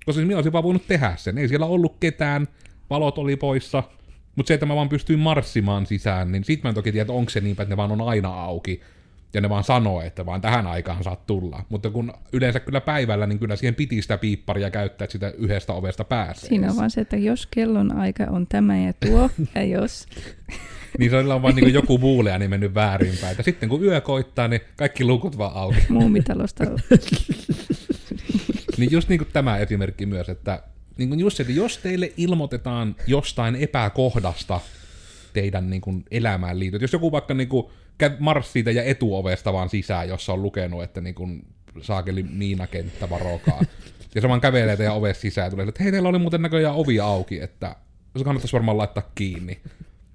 Koska 0.06 0.12
siis 0.12 0.26
mie 0.26 0.36
olisin 0.36 0.52
vaan 0.52 0.64
voinut 0.64 0.86
tehdä 0.88 1.14
sen, 1.16 1.38
ei 1.38 1.48
siellä 1.48 1.66
ollut 1.66 1.96
ketään, 2.00 2.48
valot 2.90 3.18
oli 3.18 3.37
poissa, 3.37 3.83
mutta 4.37 4.48
se, 4.48 4.55
että 4.55 4.66
mä 4.66 4.77
vaan 4.77 4.88
pystyin 4.88 5.18
marssimaan 5.18 5.87
sisään, 5.87 6.33
niin 6.33 6.44
sit 6.44 6.62
mä 6.62 6.68
en 6.68 6.74
toki 6.74 6.92
tiedä, 6.92 7.03
että 7.03 7.12
onko 7.12 7.31
se 7.31 7.40
niin, 7.40 7.53
että 7.53 7.64
ne 7.64 7.77
vaan 7.77 7.92
on 7.92 8.01
aina 8.01 8.42
auki, 8.42 8.81
ja 9.35 9.40
ne 9.40 9.48
vaan 9.48 9.64
sanoo, 9.64 10.03
että 10.03 10.27
vaan 10.27 10.40
tähän 10.40 10.66
aikaan 10.66 11.05
saat 11.05 11.27
tulla. 11.27 11.64
Mutta 11.68 11.90
kun 11.90 12.12
yleensä 12.33 12.61
kyllä 12.61 12.81
päivällä, 12.81 13.27
niin 13.27 13.38
kyllä 13.38 13.57
siihen 13.57 13.74
piti 13.74 14.03
sitä 14.03 14.18
piipparia 14.18 14.70
käyttää, 14.70 15.05
että 15.05 15.12
sitä 15.12 15.33
yhdestä 15.38 15.72
ovesta 15.72 16.05
pääsee. 16.05 16.48
Siinä 16.48 16.70
on 16.70 16.77
vaan 16.77 16.90
se, 16.90 17.01
että 17.01 17.16
jos 17.16 17.46
kellon 17.46 17.96
aika 17.96 18.24
on 18.24 18.46
tämä 18.46 18.79
ja 18.79 18.92
tuo, 19.07 19.31
ja 19.55 19.64
jos... 19.64 20.07
niin 20.98 21.11
se 21.11 21.16
on 21.16 21.42
vaan 21.42 21.55
niin 21.55 21.74
joku 21.74 21.98
buulea 21.98 22.38
niin 22.38 22.51
mennyt 22.51 22.74
väärinpäin. 22.74 23.37
Ja 23.38 23.44
sitten 23.44 23.68
kun 23.68 23.85
yö 23.85 24.01
koittaa, 24.01 24.48
niin 24.48 24.61
kaikki 24.77 25.05
lukut 25.05 25.38
vaan 25.38 25.57
auki. 25.57 25.87
Muumitalosta. 25.88 26.64
niin 28.79 28.90
just 28.90 29.09
niin 29.09 29.18
kuin 29.18 29.29
tämä 29.33 29.59
esimerkki 29.59 30.07
myös, 30.07 30.29
että 30.29 30.62
niin 30.98 31.08
kuin 31.08 31.20
just, 31.20 31.40
että 31.40 31.52
jos 31.52 31.78
teille 31.78 32.12
ilmoitetaan 32.16 32.96
jostain 33.06 33.56
epäkohdasta 33.56 34.61
teidän 35.32 35.70
niin 35.70 35.80
kuin 35.80 36.04
elämään 36.11 36.58
liittyen, 36.58 36.82
jos 36.82 36.92
joku 36.92 37.12
vaikka 37.12 37.34
niin 37.34 37.48
kuin 37.48 37.66
marssii 38.18 38.64
ja 38.74 38.82
etuovesta 38.82 39.52
vaan 39.52 39.68
sisään, 39.68 40.08
jossa 40.08 40.32
on 40.32 40.42
lukenut, 40.42 40.82
että 40.82 41.00
niin 41.00 41.14
kuin 41.14 41.46
saakeli 41.82 42.22
miinakenttä 42.22 43.11
varokaa, 43.11 43.61
ja 44.14 44.20
se 44.20 44.28
vaan 44.28 44.40
kävelee 44.40 44.76
teidän 44.76 44.94
ovesta 44.94 45.20
sisään 45.20 45.46
ja 45.46 45.50
tulee, 45.50 45.66
että 45.68 45.82
hei, 45.82 45.92
teillä 45.92 46.08
oli 46.08 46.18
muuten 46.18 46.42
näköjään 46.42 46.74
ovi 46.74 47.00
auki, 47.00 47.40
että 47.40 47.76
se 48.18 48.24
kannattaisi 48.24 48.52
varmaan 48.52 48.78
laittaa 48.78 49.11
kiinni. 49.14 49.61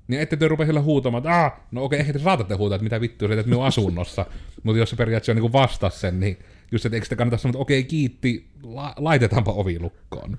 Niin 0.08 0.22
ette 0.22 0.36
te 0.36 0.48
rupea 0.48 0.66
sillä 0.66 0.82
huutamaan, 0.82 1.20
että 1.22 1.46
ah, 1.46 1.52
no 1.72 1.84
okei, 1.84 2.00
ehkä 2.00 2.14
te 2.14 2.20
saatatte 2.20 2.56
huutaa, 2.56 2.76
että 2.76 2.84
mitä 2.84 3.02
vittua 3.02 3.28
sä 3.28 3.34
teet 3.34 3.48
minun 3.48 3.66
asunnossa, 3.66 4.26
mutta 4.64 4.80
jos 4.80 4.90
se 4.90 4.96
periaatteessa 4.96 5.32
on 5.32 5.44
niin 5.44 5.54
vastas 5.54 6.02
sen, 6.02 6.20
niin 6.20 6.40
just, 6.72 6.86
että 6.86 6.96
eikö 6.96 7.06
sitä 7.06 7.16
kannata 7.16 7.38
sanoa, 7.38 7.50
että 7.50 7.60
okei, 7.60 7.84
kiitti, 7.84 8.48
la- 8.64 8.94
laitetaanpa 8.98 9.52
ovi 9.52 9.80
lukkoon 9.80 10.38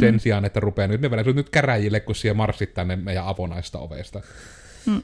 sen 0.00 0.14
mm. 0.14 0.18
sijaan, 0.18 0.44
että 0.44 0.60
rupeaa 0.60 0.88
nyt, 0.88 1.00
me 1.00 1.10
vedän 1.10 1.36
nyt 1.36 1.50
käräjille, 1.50 2.00
kun 2.00 2.14
siellä 2.14 2.36
marssit 2.36 2.74
tänne 2.74 2.96
meidän 2.96 3.26
avonaista 3.26 3.78
ovesta. 3.78 4.20
Mm. 4.86 5.02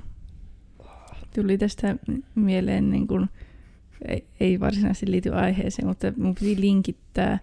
Tuli 1.34 1.58
tästä 1.58 1.96
mieleen, 2.34 2.90
niin 2.90 3.06
kun, 3.06 3.28
ei, 4.08 4.26
ei 4.40 4.60
varsinaisesti 4.60 5.10
liity 5.10 5.34
aiheeseen, 5.34 5.88
mutta 5.88 6.12
mun 6.16 6.34
piti 6.34 6.60
linkittää 6.60 7.38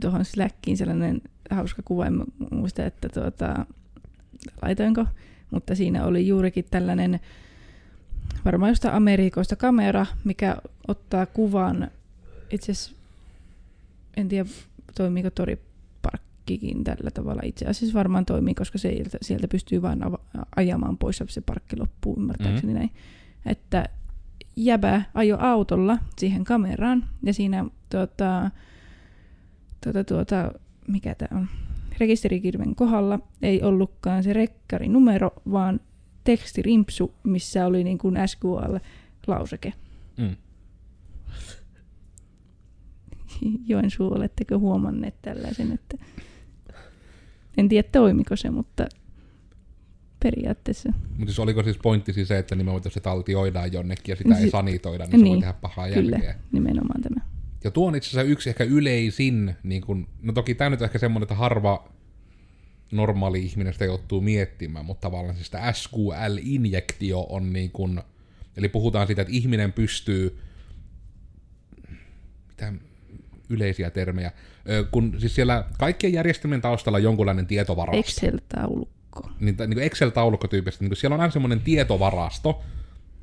tuohon 0.00 0.24
Slackiin 0.24 0.76
sellainen 0.76 1.22
hauska 1.50 1.82
kuva, 1.84 2.06
en 2.06 2.24
muista, 2.50 2.86
että 2.86 3.08
tuota, 3.08 3.66
laitoinko, 4.62 5.06
mutta 5.50 5.74
siinä 5.74 6.04
oli 6.04 6.28
juurikin 6.28 6.64
tällainen 6.70 7.20
varmaan 8.44 8.70
jostain 8.70 8.94
Amerikoista 8.94 9.56
kamera, 9.56 10.06
mikä 10.24 10.56
ottaa 10.88 11.26
kuvan, 11.26 11.90
itse 12.50 12.72
asiassa 12.72 12.94
en 14.16 14.28
tiedä 14.28 14.48
toimiiko 14.94 15.30
tori 15.30 15.58
parkkikin 16.44 16.84
tällä 16.84 17.10
tavalla 17.10 17.42
itse 17.44 17.66
asiassa 17.66 17.98
varmaan 17.98 18.24
toimii, 18.24 18.54
koska 18.54 18.78
sieltä, 18.78 19.18
sieltä 19.22 19.48
pystyy 19.48 19.82
vain 19.82 20.00
ajamaan 20.56 20.98
pois, 20.98 21.22
se 21.28 21.40
parkki 21.40 21.76
loppuu, 21.76 22.16
ymmärtääkseni 22.18 22.72
mm-hmm. 22.72 22.78
näin. 22.78 22.90
Että 23.46 23.88
jäbä 24.56 25.02
ajo 25.14 25.36
autolla 25.40 25.98
siihen 26.18 26.44
kameraan, 26.44 27.04
ja 27.22 27.34
siinä 27.34 27.64
tuota, 27.90 28.50
tuota, 29.84 30.04
tuota, 30.04 30.52
mikä 30.88 31.14
tämä 31.14 31.40
on, 31.40 31.48
rekisterikirven 31.98 32.74
kohdalla 32.74 33.18
ei 33.42 33.62
ollutkaan 33.62 34.22
se 34.22 34.32
rekkarinumero, 34.32 35.30
vaan 35.52 35.80
tekstirimpsu, 36.24 37.14
missä 37.22 37.66
oli 37.66 37.84
niin 37.84 37.98
kuin 37.98 38.16
SQL-lauseke. 38.16 39.72
Mm. 40.16 40.36
Joensuu, 43.70 44.12
oletteko 44.12 44.58
huomanneet 44.58 45.14
tällaisen, 45.22 45.72
että 45.72 45.96
en 47.56 47.68
tiedä 47.68 47.88
toimiko 47.92 48.36
se, 48.36 48.50
mutta 48.50 48.86
periaatteessa. 50.22 50.92
Mutta 51.08 51.26
siis 51.26 51.38
oliko 51.38 51.62
siis 51.62 51.78
pointti 51.82 52.12
siis 52.12 52.28
se, 52.28 52.38
että 52.38 52.54
nimenomaan 52.54 52.90
se 52.92 53.00
taltioidaan 53.00 53.72
jonnekin 53.72 54.12
ja 54.12 54.16
sitä 54.16 54.34
si- 54.34 54.42
ei 54.42 54.50
sanitoida, 54.50 55.04
niin, 55.04 55.10
niin 55.12 55.20
se 55.20 55.24
voi 55.24 55.34
niin, 55.34 55.40
tehdä 55.40 55.52
pahaa 55.52 55.88
kyllä, 55.88 56.16
jälkeä. 56.16 56.34
nimenomaan 56.52 57.02
tämä. 57.02 57.20
Ja 57.64 57.70
tuo 57.70 57.88
on 57.88 57.96
itse 57.96 58.08
asiassa 58.08 58.32
yksi 58.32 58.48
ehkä 58.50 58.64
yleisin, 58.64 59.54
niin 59.62 59.82
kun, 59.82 60.08
no 60.22 60.32
toki 60.32 60.54
tämä 60.54 60.70
nyt 60.70 60.80
on 60.80 60.84
ehkä 60.84 60.98
semmoinen, 60.98 61.24
että 61.24 61.34
harva 61.34 61.88
normaali 62.92 63.44
ihminen 63.44 63.72
sitä 63.72 63.84
joutuu 63.84 64.20
miettimään, 64.20 64.84
mutta 64.84 65.00
tavallaan 65.00 65.34
siis 65.34 65.46
sitä 65.46 65.72
SQL-injektio 65.72 67.26
on 67.28 67.52
niin 67.52 67.70
kun, 67.70 68.02
eli 68.56 68.68
puhutaan 68.68 69.06
siitä, 69.06 69.22
että 69.22 69.34
ihminen 69.34 69.72
pystyy, 69.72 70.38
mitä 72.48 72.72
yleisiä 73.48 73.90
termejä, 73.90 74.32
kun 74.90 75.16
siis 75.18 75.34
siellä 75.34 75.64
kaikkien 75.78 76.12
järjestelmien 76.12 76.60
taustalla 76.60 76.96
on 76.96 77.02
jonkunlainen 77.02 77.46
tietovarasto. 77.46 77.98
Excel-taulukko. 77.98 79.30
Niin, 79.40 79.56
niin 79.66 79.78
Excel-taulukko 79.78 80.48
tyyppisesti, 80.48 80.88
niin 80.88 80.96
siellä 80.96 81.14
on 81.14 81.20
aina 81.20 81.30
semmoinen 81.30 81.60
tietovarasto, 81.60 82.62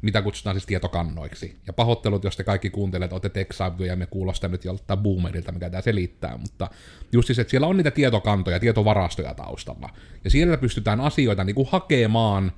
mitä 0.01 0.21
kutsutaan 0.21 0.55
siis 0.55 0.65
tietokannoiksi. 0.65 1.57
Ja 1.67 1.73
pahoittelut, 1.73 2.23
jos 2.23 2.37
te 2.37 2.43
kaikki 2.43 2.69
kuuntelette, 2.69 3.15
olette 3.15 3.29
tech 3.29 3.61
ja 3.87 3.95
me 3.95 4.05
kuulostaa 4.05 4.49
nyt 4.49 4.65
joltain 4.65 4.99
boomerilta, 4.99 5.51
mikä 5.51 5.69
tämä 5.69 5.81
selittää, 5.81 6.37
mutta 6.37 6.69
just 7.11 7.27
siis, 7.27 7.39
että 7.39 7.51
siellä 7.51 7.67
on 7.67 7.77
niitä 7.77 7.91
tietokantoja, 7.91 8.59
tietovarastoja 8.59 9.33
taustalla. 9.33 9.89
Ja 10.23 10.29
siellä 10.29 10.57
pystytään 10.57 11.01
asioita 11.01 11.43
niin 11.43 11.55
kuin 11.55 11.67
hakemaan 11.71 12.51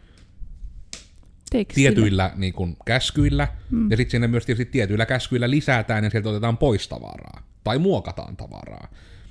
Tekstillä. 1.53 1.91
tietyillä 1.91 2.31
niin 2.35 2.53
kuin, 2.53 2.77
käskyillä, 2.85 3.47
mm. 3.71 3.91
ja 3.91 3.97
sitten 3.97 4.11
sinne 4.11 4.27
myös 4.27 4.45
tietysti 4.45 4.71
tietyillä 4.71 5.05
käskyillä 5.05 5.49
lisätään, 5.49 6.03
ja 6.03 6.09
sieltä 6.09 6.29
otetaan 6.29 6.57
pois 6.57 6.87
tavaraa 6.87 7.47
tai 7.63 7.79
muokataan 7.79 8.37
tavaraa. 8.37 8.87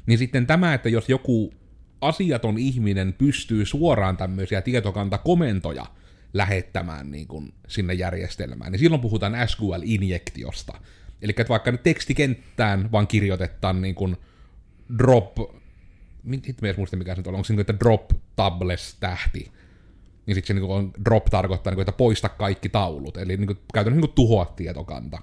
Niin 0.07 0.19
sitten 0.19 0.47
tämä, 0.47 0.75
että 0.75 0.89
jos 0.89 1.09
joku 1.09 1.55
asiaton 2.01 2.59
ihminen 2.59 3.13
pystyy 3.13 3.67
suoraan 3.67 4.17
tämmöisiä 4.17 4.63
tietokantakomentoja 4.63 5.87
lähettämään 6.33 7.11
niin 7.11 7.27
kuin 7.27 7.55
sinne 7.69 7.95
järjestelmään, 7.95 8.73
niin 8.73 8.81
silloin 8.81 9.01
puhutaan 9.01 9.35
SQL-injektiosta. 9.47 10.81
Eli 11.23 11.31
että 11.31 11.49
vaikka 11.49 11.71
nyt 11.71 11.83
tekstikenttään 11.83 12.93
vaan 12.93 13.07
kirjoitetaan 13.07 13.83
niin 13.83 13.95
kuin 13.95 14.17
drop, 14.99 15.39
itse 16.33 16.55
mies 16.63 16.77
muista 16.77 16.97
mikä 16.97 17.15
se 17.15 17.21
nyt 17.21 17.27
on, 17.27 17.35
onko 17.35 17.45
se 17.45 17.53
niin 17.53 17.57
kuin, 17.57 17.75
että 17.75 17.85
drop 17.85 18.11
tables 18.37 18.97
tähti, 19.01 19.53
niin 20.27 20.43
se 20.45 20.55
niin 20.55 20.67
kuin 20.67 20.91
drop 21.05 21.25
tarkoittaa, 21.25 21.71
niin 21.71 21.77
kuin, 21.77 21.83
että 21.83 21.93
poista 21.93 22.29
kaikki 22.29 22.69
taulut, 22.69 23.17
eli 23.17 23.37
niin 23.37 23.47
kuin, 23.47 23.59
käytännössä 23.75 24.01
niin 24.01 24.09
kuin 24.09 24.15
tuhoa 24.15 24.45
tietokanta. 24.45 25.19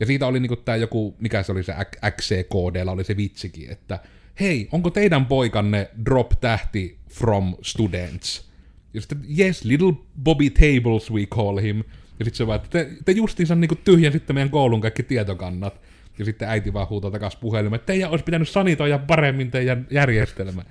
Ja 0.00 0.06
siitä 0.06 0.26
oli 0.26 0.40
niinku 0.40 0.56
tää 0.56 0.76
joku, 0.76 1.14
mikä 1.18 1.42
se 1.42 1.52
oli 1.52 1.62
se 1.62 1.74
XCKD, 2.10 2.88
oli 2.88 3.04
se 3.04 3.16
vitsikin, 3.16 3.70
että 3.70 3.98
hei, 4.40 4.68
onko 4.72 4.90
teidän 4.90 5.26
poikanne 5.26 5.90
drop-tähti 6.04 6.98
from 7.10 7.54
students? 7.62 8.50
Ja 8.94 9.00
sitten, 9.00 9.24
yes, 9.38 9.64
little 9.64 9.92
Bobby 10.22 10.50
Tables 10.50 11.12
we 11.12 11.26
call 11.26 11.58
him. 11.58 11.76
Ja 12.18 12.24
sitten 12.24 12.34
se 12.34 12.46
vaan, 12.46 12.56
että 12.56 12.68
te, 12.68 12.90
te 13.04 13.12
justiinsa 13.12 13.54
niinku 13.54 13.74
tyhjensitte 13.74 14.32
meidän 14.32 14.50
koulun 14.50 14.80
kaikki 14.80 15.02
tietokannat. 15.02 15.80
Ja 16.18 16.24
sitten 16.24 16.48
äiti 16.48 16.72
vaan 16.72 16.88
huutaa 16.88 17.10
takaisin 17.10 17.40
puhelimeen, 17.40 17.74
että 17.74 17.86
teidän 17.86 18.10
olisi 18.10 18.24
pitänyt 18.24 18.48
sanitoida 18.48 18.98
paremmin 18.98 19.50
teidän 19.50 19.86
järjestelmä. 19.90 20.62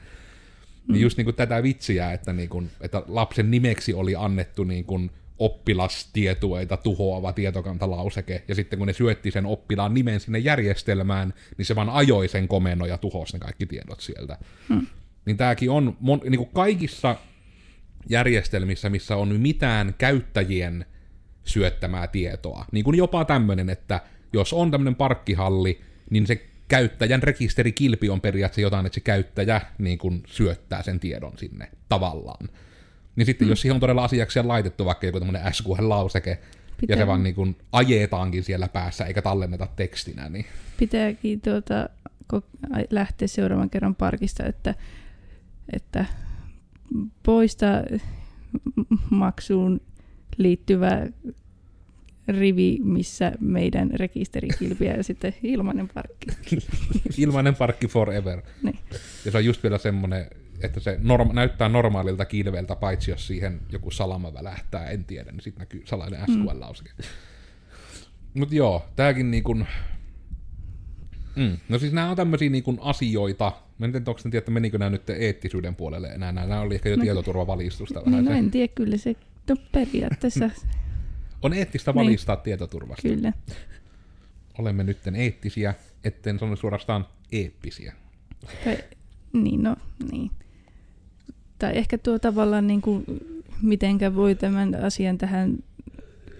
Niin 0.84 0.92
mm. 0.92 0.94
Niin 0.94 1.02
just 1.02 1.18
niinku 1.18 1.32
tätä 1.32 1.64
vitsiä, 1.64 2.12
että, 2.12 2.34
niinku, 2.34 2.64
että 2.82 3.04
lapsen 3.08 3.52
nimeksi 3.52 3.94
oli 3.94 4.16
annettu 4.16 4.64
niinku 4.64 5.02
oppilastietueita 5.40 6.78
tuhoava 6.78 7.34
tietokantalauseke, 7.34 8.44
ja 8.48 8.56
sitten 8.56 8.80
kun 8.80 8.88
ne 8.88 8.94
syötti 8.94 9.32
sen 9.32 9.46
oppilaan 9.46 9.94
nimen 9.94 10.20
sinne 10.20 10.40
järjestelmään, 10.40 11.34
niin 11.58 11.66
se 11.66 11.76
vaan 11.76 11.90
ajoi 11.90 12.28
sen 12.28 12.48
komennon 12.48 12.90
ja 12.90 12.98
tuhosi 12.98 13.34
ne 13.34 13.40
kaikki 13.40 13.66
tiedot 13.66 14.00
sieltä. 14.00 14.38
Hmm. 14.70 14.88
Niin 15.26 15.38
tämäkin 15.38 15.72
on 15.72 15.98
mon, 16.00 16.22
niin 16.24 16.38
kuin 16.38 16.50
kaikissa 16.54 17.16
järjestelmissä, 18.10 18.90
missä 18.90 19.16
on 19.16 19.40
mitään 19.40 19.96
käyttäjien 19.98 20.86
syöttämää 21.44 22.08
tietoa. 22.08 22.66
Niin 22.72 22.84
kuin 22.84 22.98
jopa 22.98 23.26
tämmöinen, 23.26 23.70
että 23.70 24.02
jos 24.34 24.54
on 24.54 24.72
tämmöinen 24.72 24.96
parkkihalli, 24.96 25.82
niin 26.10 26.28
se 26.28 26.46
käyttäjän 26.68 27.24
rekisterikilpi 27.24 28.10
on 28.10 28.22
periaatteessa 28.22 28.62
jotain, 28.62 28.86
että 28.86 28.96
se 28.96 29.02
käyttäjä 29.02 29.62
niin 29.78 29.98
kuin 29.98 30.24
syöttää 30.28 30.84
sen 30.84 31.00
tiedon 31.00 31.38
sinne 31.38 31.72
tavallaan. 31.90 32.50
Niin 33.16 33.26
sitten 33.26 33.48
mm. 33.48 33.50
jos 33.50 33.62
siihen 33.62 33.76
on 33.76 33.80
todella 33.80 34.04
asiaksi 34.04 34.44
laitettu 34.44 34.86
vaikka 34.86 35.06
joku 35.06 35.20
tämmöinen 35.20 35.54
SQL-lauseke, 35.54 36.38
Pitää. 36.82 36.94
ja 36.94 36.98
se 36.98 37.08
vaan 37.08 37.24
niin 37.24 37.36
kuin 37.36 37.56
ajetaankin 37.72 38.44
siellä 38.44 38.68
päässä, 38.68 39.06
eikä 39.06 39.22
tallenneta 39.22 39.68
tekstinä, 39.76 40.30
niin... 40.30 40.46
Pitääkin 40.78 41.42
tuota, 41.42 41.90
lähteä 42.90 43.28
seuraavan 43.28 43.70
kerran 43.70 43.96
parkista, 43.96 44.46
että, 44.46 44.76
että 45.74 46.06
poista 47.24 47.66
maksuun 49.10 49.82
liittyvä 50.38 51.08
rivi, 52.28 52.80
missä 52.84 53.32
meidän 53.40 53.92
rekisterikilpiä 53.92 54.94
ja 54.94 55.04
sitten 55.04 55.36
ilmainen 55.44 55.90
parkki. 55.94 56.28
ilmainen 57.24 57.56
parkki 57.56 57.88
forever. 57.88 58.42
Niin. 58.64 58.80
Ja 59.26 59.32
se 59.32 59.38
on 59.38 59.46
just 59.46 59.64
vielä 59.64 59.78
semmoinen, 59.78 60.28
että 60.64 60.80
se 60.80 61.00
norma- 61.02 61.34
näyttää 61.34 61.70
normaalilta 61.70 62.26
kilveltä, 62.26 62.76
paitsi 62.76 63.12
jos 63.12 63.28
siihen 63.28 63.60
joku 63.72 63.92
salama 63.92 64.34
välähtää, 64.34 64.90
en 64.90 65.06
tiedä, 65.06 65.32
niin 65.32 65.42
sitten 65.42 65.60
näkyy 65.60 65.82
salainen 65.86 66.20
SQL-lauseke. 66.20 66.90
Mm. 66.98 67.04
Mutta 68.34 68.56
joo, 68.56 68.86
tääkin 68.96 69.32
niinku... 69.32 69.54
Mm. 71.36 71.58
No 71.70 71.80
siis 71.80 71.94
nämä 71.94 72.10
on 72.10 72.16
tämmöisiä 72.16 72.50
niinku 72.50 72.78
asioita, 72.82 73.52
mä 73.78 73.86
en 73.86 73.92
tiedä, 73.92 74.04
onko 74.08 74.22
tiedä, 74.22 74.38
että 74.38 74.52
menikö 74.52 74.78
nämä 74.78 74.90
nyt 74.90 75.10
eettisyyden 75.10 75.76
puolelle 75.76 76.08
enää, 76.08 76.32
nämä 76.32 76.60
oli 76.60 76.76
ehkä 76.76 76.90
jo 76.90 76.96
no, 76.96 77.02
tietoturvavalistusta 77.02 78.00
niin, 78.00 78.12
vähän. 78.12 78.26
No 78.26 78.32
en 78.32 78.52
tiedä, 78.52 78.74
kyllä 78.76 78.98
se 78.98 79.16
no, 79.50 79.56
periaatteessa... 79.72 80.50
on 81.44 81.54
eettistä 81.54 81.92
niin. 81.92 81.96
valistaa 82.06 82.36
niin. 82.36 82.44
tietoturvasta. 82.44 83.10
Kyllä. 83.10 83.34
Olemme 84.60 84.84
nytten 84.84 85.16
eettisiä, 85.16 85.74
etten 86.04 86.40
sano 86.40 86.56
suorastaan 86.56 87.06
eeppisiä. 87.32 87.94
Tai, 88.64 88.78
niin, 89.34 89.64
no, 89.64 89.76
niin 90.12 90.32
tai 91.64 91.78
ehkä 91.78 91.98
tuo 91.98 92.20
tavallaan 92.20 92.68
niin 92.68 92.82
kuin, 92.82 93.06
mitenkä 93.62 94.16
voi 94.16 94.36
tämän 94.36 94.76
asian 94.76 95.18
tähän 95.18 95.58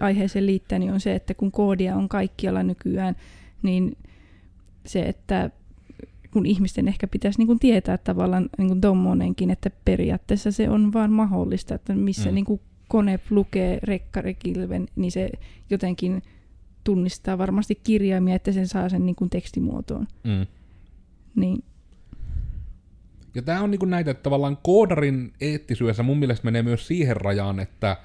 aiheeseen 0.00 0.46
liittää, 0.46 0.78
niin 0.78 0.92
on 0.92 1.00
se, 1.00 1.14
että 1.14 1.34
kun 1.34 1.52
koodia 1.52 1.96
on 1.96 2.08
kaikkialla 2.08 2.62
nykyään, 2.62 3.16
niin 3.62 3.96
se, 4.86 5.02
että 5.02 5.50
kun 6.30 6.46
ihmisten 6.46 6.88
ehkä 6.88 7.06
pitäisi 7.06 7.38
niin 7.38 7.46
kuin 7.46 7.58
tietää 7.58 7.98
tavallaan 7.98 8.48
niin 8.58 8.68
kuin 8.68 8.80
tommonenkin, 8.80 9.50
että 9.50 9.70
periaatteessa 9.84 10.52
se 10.52 10.70
on 10.70 10.92
vaan 10.92 11.12
mahdollista, 11.12 11.74
että 11.74 11.94
missä 11.94 12.28
mm. 12.28 12.34
niin 12.34 12.44
kuin 12.44 12.60
kone 12.88 13.20
lukee 13.30 13.78
rekkarekilven, 13.82 14.86
niin 14.96 15.12
se 15.12 15.30
jotenkin 15.70 16.22
tunnistaa 16.84 17.38
varmasti 17.38 17.74
kirjaimia, 17.74 18.34
että 18.34 18.52
sen 18.52 18.68
saa 18.68 18.88
sen 18.88 19.06
niin 19.06 19.16
kuin 19.16 19.30
tekstimuotoon. 19.30 20.06
Mm. 20.24 20.46
Niin 21.36 21.64
ja 23.34 23.42
tämä 23.42 23.62
on 23.62 23.70
niinku 23.70 23.86
näitä, 23.86 24.10
että 24.10 24.22
tavallaan 24.22 24.58
koodarin 24.62 25.32
eettisyydessä 25.40 26.02
mun 26.02 26.18
mielestä 26.18 26.44
menee 26.44 26.62
myös 26.62 26.86
siihen 26.86 27.16
rajaan, 27.16 27.60
että 27.60 27.96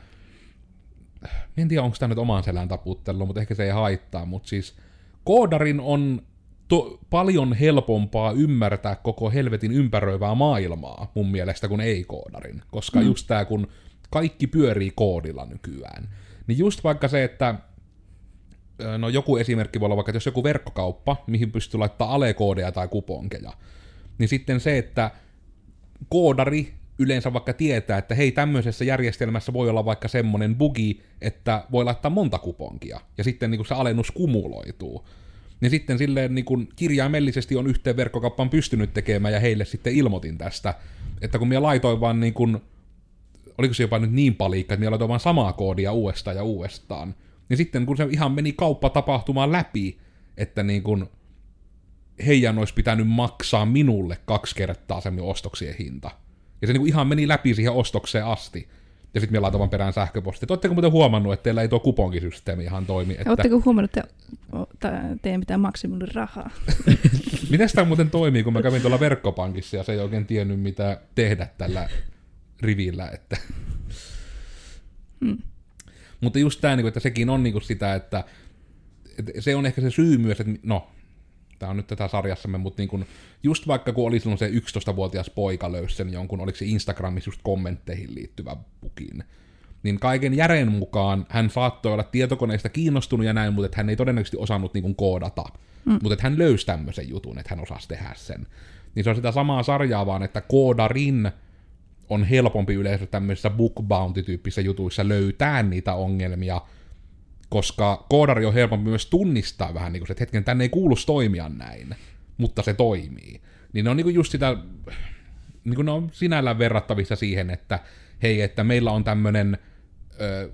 en 1.57 1.67
tiedä 1.67 1.83
onko 1.83 1.97
tämä 1.99 2.07
nyt 2.07 2.17
oman 2.17 2.43
selän 2.43 2.67
taputtelu, 2.67 3.25
mutta 3.25 3.41
ehkä 3.41 3.55
se 3.55 3.63
ei 3.63 3.69
haittaa, 3.69 4.25
mutta 4.25 4.49
siis 4.49 4.75
koodarin 5.23 5.79
on 5.79 6.21
to- 6.67 6.99
paljon 7.09 7.53
helpompaa 7.53 8.31
ymmärtää 8.31 8.95
koko 8.95 9.29
helvetin 9.29 9.71
ympäröivää 9.71 10.35
maailmaa 10.35 11.11
mun 11.15 11.31
mielestä 11.31 11.67
kuin 11.67 11.81
ei-koodarin, 11.81 12.61
koska 12.71 12.99
mm. 12.99 13.05
just 13.05 13.27
tämä 13.27 13.45
kun 13.45 13.67
kaikki 14.10 14.48
pyörii 14.48 14.91
koodilla 14.95 15.45
nykyään, 15.45 16.10
niin 16.48 16.58
just 16.58 16.84
vaikka 16.84 17.08
se, 17.08 17.24
että 17.24 17.56
no 18.98 19.10
joku 19.10 19.38
esimerkki 19.38 19.80
voi 19.80 19.86
olla 19.86 19.95
vaikka, 19.95 20.10
että 20.12 20.17
jos 20.17 20.26
joku 20.26 20.43
verkkokauppa, 20.43 21.24
mihin 21.28 21.52
pystyy 21.52 21.80
laittaa 21.80 22.13
alekoodeja 22.15 22.72
tai 22.72 22.88
kuponkeja, 22.88 23.54
niin 24.17 24.30
sitten 24.30 24.60
se, 24.60 24.78
että 24.78 25.12
koodari 26.10 26.74
yleensä 27.00 27.34
vaikka 27.34 27.54
tietää, 27.54 27.98
että 27.98 28.15
hei, 28.15 28.32
tämmöisessä 28.32 28.86
järjestelmässä 28.86 29.54
voi 29.54 29.69
olla 29.69 29.86
vaikka 29.86 30.08
semmoinen 30.08 30.56
bugi, 30.56 31.02
että 31.22 31.63
voi 31.72 31.84
laittaa 31.84 32.12
monta 32.12 32.38
kuponkia, 32.38 33.02
ja 33.17 33.24
sitten 33.24 33.52
niin 33.52 33.60
kuin 33.60 33.67
se 33.67 33.74
alennus 33.74 34.12
kumuloituu. 34.12 35.08
Niin 35.62 35.69
sitten 35.69 35.98
silleen 35.98 36.36
niin 36.36 36.45
kuin 36.45 36.69
kirjaimellisesti 36.76 37.56
on 37.56 37.67
yhteen 37.67 37.98
verkkokauppaan 37.98 38.50
pystynyt 38.50 38.93
tekemään, 38.93 39.34
ja 39.34 39.39
heille 39.39 39.65
sitten 39.65 39.93
ilmoitin 39.93 40.38
tästä, 40.38 40.74
että 41.22 41.39
kun 41.39 41.48
minä 41.48 41.62
laitoin 41.62 42.00
vaan 42.00 42.19
niin 42.19 42.34
kuin, 42.34 42.62
oliko 43.60 43.74
se 43.74 43.84
jopa 43.84 44.00
nyt 44.00 44.12
niin 44.12 44.36
palikka, 44.36 44.74
että 44.74 44.80
minä 44.80 44.91
laitoin 44.91 45.10
vaan 45.10 45.19
samaa 45.19 45.54
koodia 45.54 45.91
uudestaan 45.91 46.36
ja 46.36 46.43
uudestaan, 46.43 47.15
niin 47.50 47.58
sitten 47.58 47.86
kun 47.86 47.98
se 47.98 48.08
ihan 48.12 48.32
meni 48.32 48.54
kauppa 48.54 48.89
tapahtumaan 48.89 49.52
läpi, 49.52 49.98
että 50.38 50.63
niin 50.63 50.84
kuin 50.84 51.06
heidän 52.26 52.58
olisi 52.58 52.74
pitänyt 52.74 53.08
maksaa 53.08 53.65
minulle 53.65 54.17
kaksi 54.26 54.56
kertaa 54.56 55.02
sen 55.02 55.22
ostoksien 55.22 55.76
hinta. 55.80 56.12
Ja 56.62 56.67
se 56.67 56.74
niinku 56.74 56.86
ihan 56.86 57.08
meni 57.08 57.28
läpi 57.28 57.54
siihen 57.54 57.74
ostokseen 57.74 58.26
asti. 58.26 58.67
Ja 59.13 59.19
sitten 59.19 59.36
me 59.38 59.39
laitoin 59.39 59.69
perään 59.69 59.93
sähköpostia. 59.93 60.48
Oletteko 60.50 60.74
muuten 60.74 60.91
huomannut, 60.91 61.34
että 61.34 61.43
teillä 61.43 61.62
ei 61.62 61.67
tuo 61.67 61.80
kuponkisysteemi 61.80 62.63
ihan 62.63 62.86
toimi? 62.86 63.13
Että... 63.13 63.30
Oletteko 63.30 63.62
huomannut, 63.65 63.98
että 63.98 64.08
teidän 65.22 65.39
pitää 65.39 65.58
maksaa 65.58 65.89
minulle 65.89 66.12
rahaa? 66.13 66.50
Miten 67.52 67.69
tämä 67.76 67.88
muuten 67.88 68.12
toimii, 68.12 68.43
kun 68.43 68.54
mä 68.54 68.62
kävin 68.62 68.82
tuolla 68.82 69.00
verkkopankissa 69.00 69.78
ja 69.78 69.84
se 69.84 69.91
ei 69.91 70.00
oikein 70.00 70.26
tiennyt, 70.26 70.60
mitä 70.60 71.02
tehdä 71.15 71.48
tällä 71.58 71.89
rivillä. 72.62 73.10
Että... 73.10 73.38
Hmm. 75.26 75.38
Mutta 76.22 76.39
just 76.39 76.62
tämä, 76.62 76.76
niinku, 76.76 76.88
että 76.88 77.00
sekin 77.00 77.30
on 77.30 77.43
niinku 77.43 77.60
sitä, 77.60 77.95
että 77.95 78.24
se 79.39 79.56
on 79.56 79.65
ehkä 79.65 79.82
se 79.82 79.91
syy 79.91 80.17
myös, 80.17 80.39
että 80.39 80.54
no, 80.63 80.88
tämä 81.60 81.69
on 81.69 81.78
nyt 81.78 81.88
tätä 81.88 82.08
sarjassamme, 82.08 82.58
mutta 82.58 82.82
niin 82.82 82.89
kun, 82.89 83.06
just 83.43 83.67
vaikka 83.67 83.93
kun 83.93 84.08
oli 84.08 84.19
silloin 84.19 84.38
se 84.38 84.50
11-vuotias 84.50 85.30
poika 85.30 85.72
löysi 85.72 85.95
sen 85.95 86.13
jonkun, 86.13 86.41
oliko 86.41 86.58
se 86.58 86.65
Instagramissa 86.65 87.28
just 87.28 87.39
kommentteihin 87.43 88.15
liittyvä 88.15 88.56
bukin, 88.82 89.24
niin 89.84 90.00
kaiken 90.00 90.34
järjen 90.34 90.72
mukaan 90.72 91.26
hän 91.30 91.50
saattoi 91.50 91.93
olla 91.93 92.04
tietokoneista 92.04 92.69
kiinnostunut 92.69 93.26
ja 93.26 93.34
näin, 93.34 93.54
mutta 93.54 93.78
hän 93.78 93.89
ei 93.89 93.95
todennäköisesti 93.95 94.38
osannut 94.38 94.74
niin 94.74 94.82
kuin 94.82 94.95
koodata. 94.95 95.43
Mm. 95.86 96.00
Mutta 96.04 96.24
hän 96.24 96.38
löysi 96.38 96.65
tämmöisen 96.65 97.10
jutun, 97.10 97.39
että 97.39 97.56
hän 97.56 97.63
osasi 97.63 97.88
tehdä 97.88 98.13
sen. 98.15 98.48
Niin 98.95 99.04
se 99.04 99.10
on 99.10 99.15
sitä 99.15 99.32
samaa 99.32 99.63
sarjaa 99.63 100.06
vaan, 100.06 100.24
että 100.24 100.41
koodarin 100.41 101.32
on 102.10 102.24
helpompi 102.24 102.74
yleensä 102.74 103.06
tämmöisissä 103.06 103.50
book 103.50 103.74
bounty-tyyppisissä 103.82 104.62
jutuissa 104.62 105.08
löytää 105.08 105.63
niitä 105.63 105.93
ongelmia, 105.93 106.62
koska 107.50 108.06
koodari 108.10 108.45
on 108.45 108.54
helpompi 108.54 108.89
myös 108.89 109.06
tunnistaa 109.06 109.74
vähän 109.74 109.93
niin 109.93 110.02
kuin 110.02 110.08
se, 110.08 110.12
että 110.13 110.22
hetken, 110.22 110.43
tänne 110.43 110.63
ei 110.63 110.69
kuulu 110.69 110.95
toimia 111.06 111.50
näin, 111.50 111.95
mutta 112.38 112.62
se 112.62 112.74
toimii. 112.74 113.41
Niin 113.74 113.86
ne 113.86 113.91
on 113.91 113.98
niin 113.98 114.06
kuin 114.06 114.15
just 114.15 114.32
sitä, 114.32 114.58
niin 115.63 115.76
kuin 115.76 115.86
ne 115.86 115.91
on 115.91 116.10
sinällään 116.12 116.60
verrattavissa 116.60 117.15
siihen, 117.15 117.50
että 117.50 117.80
hei, 118.24 118.41
että 118.41 118.63
meillä 118.63 118.91
on 118.91 119.04
tämmöinen 119.04 119.58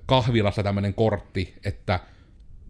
kahvilassa 0.05 0.63
tämmöinen 0.63 0.93
kortti, 0.93 1.55
että 1.65 1.99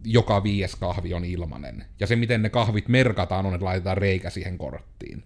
joka 0.04 0.42
viides 0.42 0.76
kahvi 0.76 1.14
on 1.14 1.24
ilmanen. 1.24 1.84
Ja 2.00 2.06
se, 2.06 2.16
miten 2.16 2.42
ne 2.42 2.48
kahvit 2.48 2.88
merkataan, 2.88 3.46
on, 3.46 3.54
että 3.54 3.64
laitetaan 3.64 3.98
reikä 3.98 4.30
siihen 4.30 4.58
korttiin. 4.58 5.22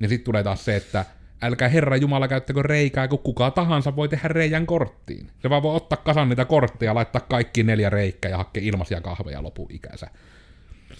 Ja 0.00 0.08
sitten 0.08 0.24
tulee 0.24 0.42
taas 0.42 0.64
se, 0.64 0.76
että 0.76 1.04
älkää 1.42 1.68
Herra 1.68 1.96
Jumala 1.96 2.28
käyttäkö 2.28 2.62
reikää, 2.62 3.08
kun 3.08 3.18
kuka 3.18 3.50
tahansa 3.50 3.96
voi 3.96 4.08
tehdä 4.08 4.28
reijän 4.28 4.66
korttiin. 4.66 5.30
Se 5.38 5.50
vaan 5.50 5.62
voi 5.62 5.76
ottaa 5.76 5.96
kasan 5.96 6.28
niitä 6.28 6.44
kortteja, 6.44 6.94
laittaa 6.94 7.20
kaikki 7.20 7.62
neljä 7.62 7.90
reikkää 7.90 8.30
ja 8.30 8.36
hakea 8.36 8.62
ilmaisia 8.62 9.00
kahveja 9.00 9.42
lopuikänsä. 9.42 10.10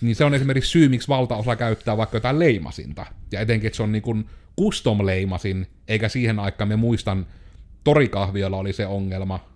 Niin 0.01 0.17
se 0.17 0.25
on 0.25 0.35
esimerkiksi 0.35 0.71
syy, 0.71 0.89
miksi 0.89 1.09
valtaosa 1.09 1.57
käyttää 1.57 1.97
vaikka 1.97 2.17
jotain 2.17 2.39
leimasinta. 2.39 3.07
Ja 3.33 3.41
etenkin, 3.41 3.67
että 3.67 3.77
se 3.77 3.83
on 3.83 3.93
niin 3.93 4.03
kuin 4.03 4.27
custom-leimasin, 4.61 5.67
eikä 5.89 6.09
siihen 6.09 6.39
aikaan 6.39 6.69
me 6.69 6.77
muistan, 6.77 7.27
torikahviolla 7.85 8.57
oli 8.57 8.73
se 8.73 8.87
ongelma. 8.87 9.49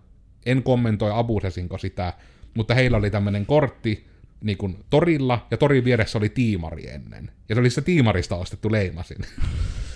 En 0.46 0.62
kommentoi 0.62 1.10
abusesinko 1.14 1.78
sitä, 1.78 2.12
mutta 2.54 2.74
heillä 2.74 2.96
oli 2.96 3.10
tämmöinen 3.10 3.46
kortti, 3.46 4.06
niin 4.40 4.58
kuin 4.58 4.84
torilla, 4.90 5.46
ja 5.50 5.56
torin 5.56 5.84
vieressä 5.84 6.18
oli 6.18 6.28
tiimari 6.28 6.90
ennen. 6.90 7.30
Ja 7.48 7.54
se 7.54 7.60
oli 7.60 7.70
se 7.70 7.82
tiimarista 7.82 8.36
ostettu 8.36 8.72
leimasin. 8.72 9.18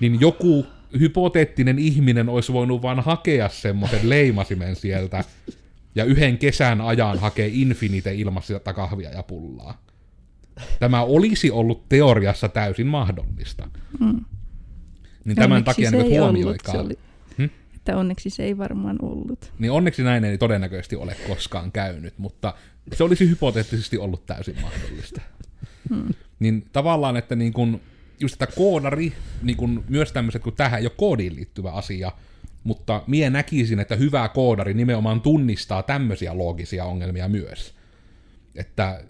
niin 0.00 0.20
joku 0.20 0.66
hypoteettinen 0.98 1.78
ihminen 1.78 2.28
olisi 2.28 2.52
voinut 2.52 2.82
vaan 2.82 3.00
hakea 3.00 3.48
semmoisen 3.48 4.08
leimasimen 4.08 4.76
sieltä 4.76 5.24
ja 5.94 6.04
yhden 6.04 6.38
kesän 6.38 6.80
ajan 6.80 7.18
hakee 7.18 7.50
infinite 7.52 8.14
ilmasta 8.14 8.72
kahvia 8.72 9.10
ja 9.10 9.22
pullaa. 9.22 9.82
Tämä 10.80 11.02
olisi 11.02 11.50
ollut 11.50 11.88
teoriassa 11.88 12.48
täysin 12.48 12.86
mahdollista. 12.86 13.68
Mm. 14.00 14.24
Niin 15.24 15.36
tämän 15.36 15.52
onneksi 15.56 15.64
takia 15.64 15.90
nyt 15.90 16.10
huomioikaa. 16.10 16.74
Ollut, 16.74 16.86
oli, 16.86 16.98
hm? 17.38 17.54
Että 17.76 17.96
onneksi 17.96 18.30
se 18.30 18.44
ei 18.44 18.58
varmaan 18.58 18.96
ollut. 19.02 19.52
Niin 19.58 19.72
onneksi 19.72 20.02
näin 20.02 20.24
ei 20.24 20.38
todennäköisesti 20.38 20.96
ole 20.96 21.16
koskaan 21.28 21.72
käynyt, 21.72 22.14
mutta 22.18 22.54
se 22.92 23.04
olisi 23.04 23.28
hypoteettisesti 23.30 23.98
ollut 23.98 24.26
täysin 24.26 24.56
mahdollista. 24.62 25.20
Hmm. 25.88 26.14
Niin 26.38 26.66
tavallaan, 26.72 27.16
että 27.16 27.36
niin 27.36 27.52
kun 27.52 27.80
just 28.20 28.42
että 28.42 28.56
koodari, 28.56 29.12
niin 29.42 29.56
kun 29.56 29.84
myös 29.88 30.12
tämmöiset, 30.12 30.42
kun 30.42 30.52
tähän 30.52 30.80
ei 30.80 30.86
ole 30.86 30.92
koodiin 30.96 31.36
liittyvä 31.36 31.70
asia, 31.70 32.12
mutta 32.64 33.02
mie 33.06 33.30
näkisin, 33.30 33.80
että 33.80 33.96
hyvä 33.96 34.28
koodari 34.28 34.74
nimenomaan 34.74 35.20
tunnistaa 35.20 35.82
tämmöisiä 35.82 36.38
loogisia 36.38 36.84
ongelmia 36.84 37.28
myös. 37.28 37.74
Että 38.54 39.04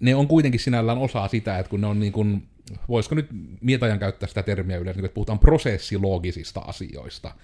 ne 0.00 0.14
on 0.14 0.28
kuitenkin 0.28 0.60
sinällään 0.60 0.98
osa 0.98 1.28
sitä, 1.28 1.58
että 1.58 1.70
kun 1.70 1.80
ne 1.80 1.86
on 1.86 2.00
niin 2.00 2.12
kuin, 2.12 2.48
voisiko 2.88 3.14
nyt 3.14 3.26
mietajan 3.60 3.98
käyttää 3.98 4.28
sitä 4.28 4.42
termiä 4.42 4.76
yleensä, 4.76 4.98
niin 4.98 5.04
että 5.04 5.14
puhutaan 5.14 5.38
prosessiloogisista 5.38 6.60
asioista, 6.60 7.34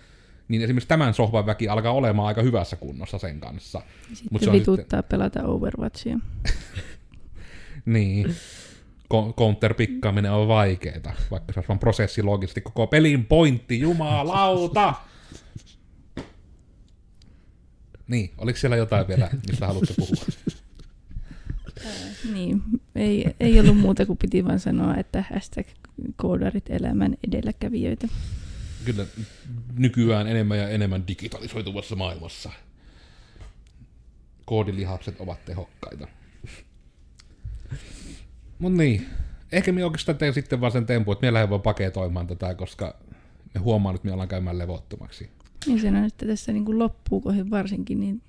niin 0.48 0.62
esimerkiksi 0.62 0.88
tämän 0.88 1.14
sohvan 1.14 1.46
väki 1.46 1.68
alkaa 1.68 1.92
olemaan 1.92 2.28
aika 2.28 2.42
hyvässä 2.42 2.76
kunnossa 2.76 3.18
sen 3.18 3.40
kanssa. 3.40 3.82
Sitten 4.08 4.28
Mut 4.30 4.42
se 4.42 4.50
on 4.50 4.56
vituttaa 4.56 5.00
sitten... 5.00 5.04
pelata 5.18 5.42
Overwatchia. 5.42 6.18
Niin. 7.86 8.34
Counter-pikkaaminen 9.22 10.32
on 10.32 10.48
vaikeeta, 10.48 11.12
vaikka 11.30 11.52
se 11.52 11.58
olisi 11.58 11.68
vaan 11.68 11.78
prosessilogisesti 11.78 12.60
koko 12.60 12.86
pelin 12.86 13.24
pointti, 13.26 13.80
jumalauta! 13.80 14.94
Niin, 18.08 18.32
oliko 18.38 18.58
siellä 18.58 18.76
jotain 18.76 19.08
vielä, 19.08 19.30
mistä 19.48 19.66
haluatte 19.66 19.94
puhua? 19.98 20.24
Niin, 22.32 22.62
ei, 22.94 23.34
ei 23.40 23.60
ollut 23.60 23.78
muuta 23.78 24.06
kuin 24.06 24.18
piti 24.18 24.44
vaan 24.44 24.60
sanoa, 24.60 24.96
että 24.96 25.24
hashtag 25.34 25.66
koodarit 26.16 26.70
elämän 26.70 27.16
edelläkävijöitä. 27.28 28.08
Kyllä 28.84 29.06
nykyään 29.76 30.26
enemmän 30.26 30.58
ja 30.58 30.68
enemmän 30.68 31.06
digitalisoituvassa 31.06 31.96
maailmassa 31.96 32.50
koodilihakset 34.44 35.20
ovat 35.20 35.44
tehokkaita. 35.44 36.08
Mut 38.58 38.72
niin, 38.72 39.06
ehkä 39.52 39.72
me 39.72 39.84
oikeastaan 39.84 40.18
teen 40.18 40.34
sitten 40.34 40.60
vaan 40.60 40.72
sen 40.72 40.86
tempu, 40.86 41.12
että 41.12 41.26
me 41.26 41.32
lähden 41.32 41.50
vaan 41.50 41.62
paketoimaan 41.62 42.26
tätä, 42.26 42.54
koska 42.54 42.96
me 43.54 43.60
huomaan, 43.60 43.94
että 43.94 44.06
me 44.06 44.12
ollaan 44.12 44.28
käymään 44.28 44.58
levottomaksi. 44.58 45.30
Niin 45.66 45.80
sanon, 45.80 46.04
että 46.04 46.26
tässä 46.26 46.52
niin 46.52 46.64
kuin 46.64 46.78
loppuukohin 46.78 47.50
varsinkin, 47.50 48.00
niin 48.00 48.22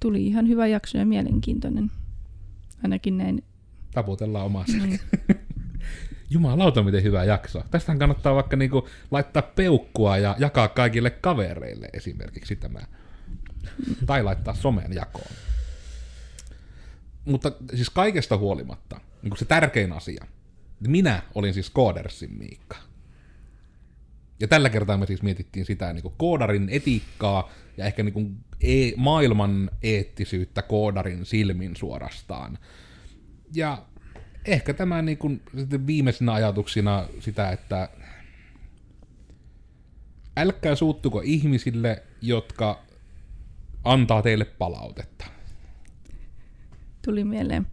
tuli 0.00 0.26
ihan 0.26 0.48
hyvä 0.48 0.66
jakso 0.66 0.98
ja 0.98 1.06
mielenkiintoinen. 1.06 1.90
Ainakin 2.82 3.18
näin. 3.18 3.44
Taputellaan 3.94 4.46
omassa. 4.46 4.76
Niin. 4.76 5.00
Jumalauta, 6.30 6.82
miten 6.82 7.02
hyvä 7.02 7.24
jakso. 7.24 7.62
Tästähän 7.70 7.98
kannattaa 7.98 8.34
vaikka 8.34 8.56
niinku 8.56 8.88
laittaa 9.10 9.42
peukkua 9.42 10.18
ja 10.18 10.36
jakaa 10.38 10.68
kaikille 10.68 11.10
kavereille 11.10 11.88
esimerkiksi 11.92 12.56
tämä. 12.56 12.80
Tai 14.06 14.22
laittaa 14.22 14.54
someen 14.54 14.92
jakoon. 14.92 15.32
Mutta 17.24 17.52
siis 17.74 17.90
kaikesta 17.90 18.36
huolimatta, 18.36 19.00
niin 19.22 19.36
se 19.36 19.44
tärkein 19.44 19.92
asia, 19.92 20.24
minä 20.88 21.22
olin 21.34 21.54
siis 21.54 21.70
Koodersin 21.70 22.38
Miikka. 22.38 22.76
Ja 24.40 24.48
tällä 24.48 24.70
kertaa 24.70 24.98
me 24.98 25.06
siis 25.06 25.22
mietittiin 25.22 25.66
sitä 25.66 25.92
niin 25.92 26.02
kuin 26.02 26.14
koodarin 26.16 26.68
etiikkaa 26.68 27.50
ja 27.76 27.84
ehkä 27.84 28.02
niin 28.02 28.12
kuin 28.12 28.44
e- 28.60 28.92
maailman 28.96 29.70
eettisyyttä 29.82 30.62
koodarin 30.62 31.26
silmin 31.26 31.76
suorastaan. 31.76 32.58
Ja 33.54 33.86
ehkä 34.44 34.74
tämä 34.74 35.02
niin 35.02 35.18
kuin, 35.18 35.42
sitten 35.58 35.86
viimeisenä 35.86 36.32
ajatuksina 36.32 37.06
sitä, 37.20 37.50
että 37.50 37.88
älkää 40.36 40.74
suuttuko 40.74 41.20
ihmisille, 41.24 42.02
jotka 42.22 42.82
antaa 43.84 44.22
teille 44.22 44.44
palautetta. 44.44 45.26
Tuli 47.04 47.24
mieleen, 47.24 47.66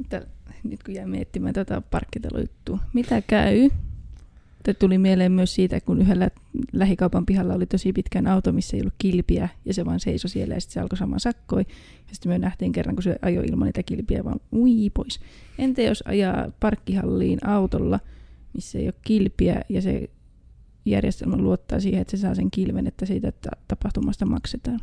että 0.00 0.26
nyt 0.64 0.82
kun 0.82 0.94
jäin 0.94 1.10
miettimään 1.10 1.54
tätä 1.54 1.82
parkkitelujuttua, 1.90 2.78
mitä 2.92 3.22
käy? 3.22 3.70
Tämä 4.62 4.74
tuli 4.74 4.98
mieleen 4.98 5.32
myös 5.32 5.54
siitä, 5.54 5.80
kun 5.80 6.00
yhdellä 6.00 6.30
lähikaupan 6.72 7.26
pihalla 7.26 7.54
oli 7.54 7.66
tosi 7.66 7.92
pitkään 7.92 8.26
auto, 8.26 8.52
missä 8.52 8.76
ei 8.76 8.80
ollut 8.80 8.94
kilpiä, 8.98 9.48
ja 9.64 9.74
se 9.74 9.84
vaan 9.84 10.00
seisoi 10.00 10.30
siellä, 10.30 10.54
ja 10.54 10.60
sitten 10.60 10.74
se 10.74 10.80
alkoi 10.80 10.98
saman 10.98 11.20
sakkoi. 11.20 11.66
Ja 12.08 12.14
sitten 12.14 12.32
me 12.32 12.38
nähtiin 12.38 12.72
kerran, 12.72 12.96
kun 12.96 13.02
se 13.02 13.16
ajoi 13.22 13.44
ilman 13.46 13.66
niitä 13.66 13.82
kilpiä, 13.82 14.24
vaan 14.24 14.40
ui 14.52 14.90
pois. 14.90 15.20
Entä 15.58 15.82
jos 15.82 16.02
ajaa 16.06 16.50
parkkihalliin 16.60 17.46
autolla, 17.46 18.00
missä 18.54 18.78
ei 18.78 18.86
ole 18.86 18.94
kilpiä, 19.02 19.60
ja 19.68 19.82
se 19.82 20.10
järjestelmä 20.84 21.36
luottaa 21.36 21.80
siihen, 21.80 22.00
että 22.00 22.16
se 22.16 22.20
saa 22.20 22.34
sen 22.34 22.50
kilven, 22.50 22.86
että 22.86 23.06
siitä 23.06 23.32
ta- 23.32 23.56
tapahtumasta 23.68 24.26
maksetaan. 24.26 24.80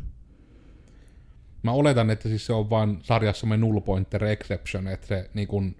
Mä 1.62 1.72
oletan, 1.72 2.10
että 2.10 2.28
siis 2.28 2.46
se 2.46 2.52
on 2.52 2.70
vaan 2.70 2.98
sarjassamme 3.02 3.56
null 3.56 3.80
pointer 3.80 4.24
exception, 4.24 4.88
että 4.88 5.06
se 5.06 5.30
niin 5.34 5.48
kun, 5.48 5.76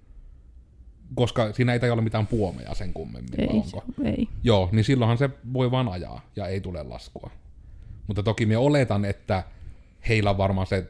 koska 1.14 1.52
siinä 1.52 1.74
ei 1.74 1.90
ole 1.90 2.02
mitään 2.02 2.26
puomeja 2.26 2.74
sen 2.74 2.92
kummemmin, 2.92 3.40
Ei, 3.40 3.48
onko? 3.50 3.84
ei. 4.04 4.28
Joo, 4.44 4.68
niin 4.72 4.84
silloinhan 4.84 5.18
se 5.18 5.30
voi 5.52 5.70
vaan 5.70 5.88
ajaa 5.88 6.20
ja 6.36 6.46
ei 6.46 6.60
tule 6.60 6.82
laskua. 6.82 7.30
Mutta 8.06 8.22
toki 8.22 8.46
me 8.46 8.56
oletan, 8.56 9.04
että 9.04 9.44
heillä 10.08 10.30
on 10.30 10.38
varmaan 10.38 10.66
se 10.66 10.86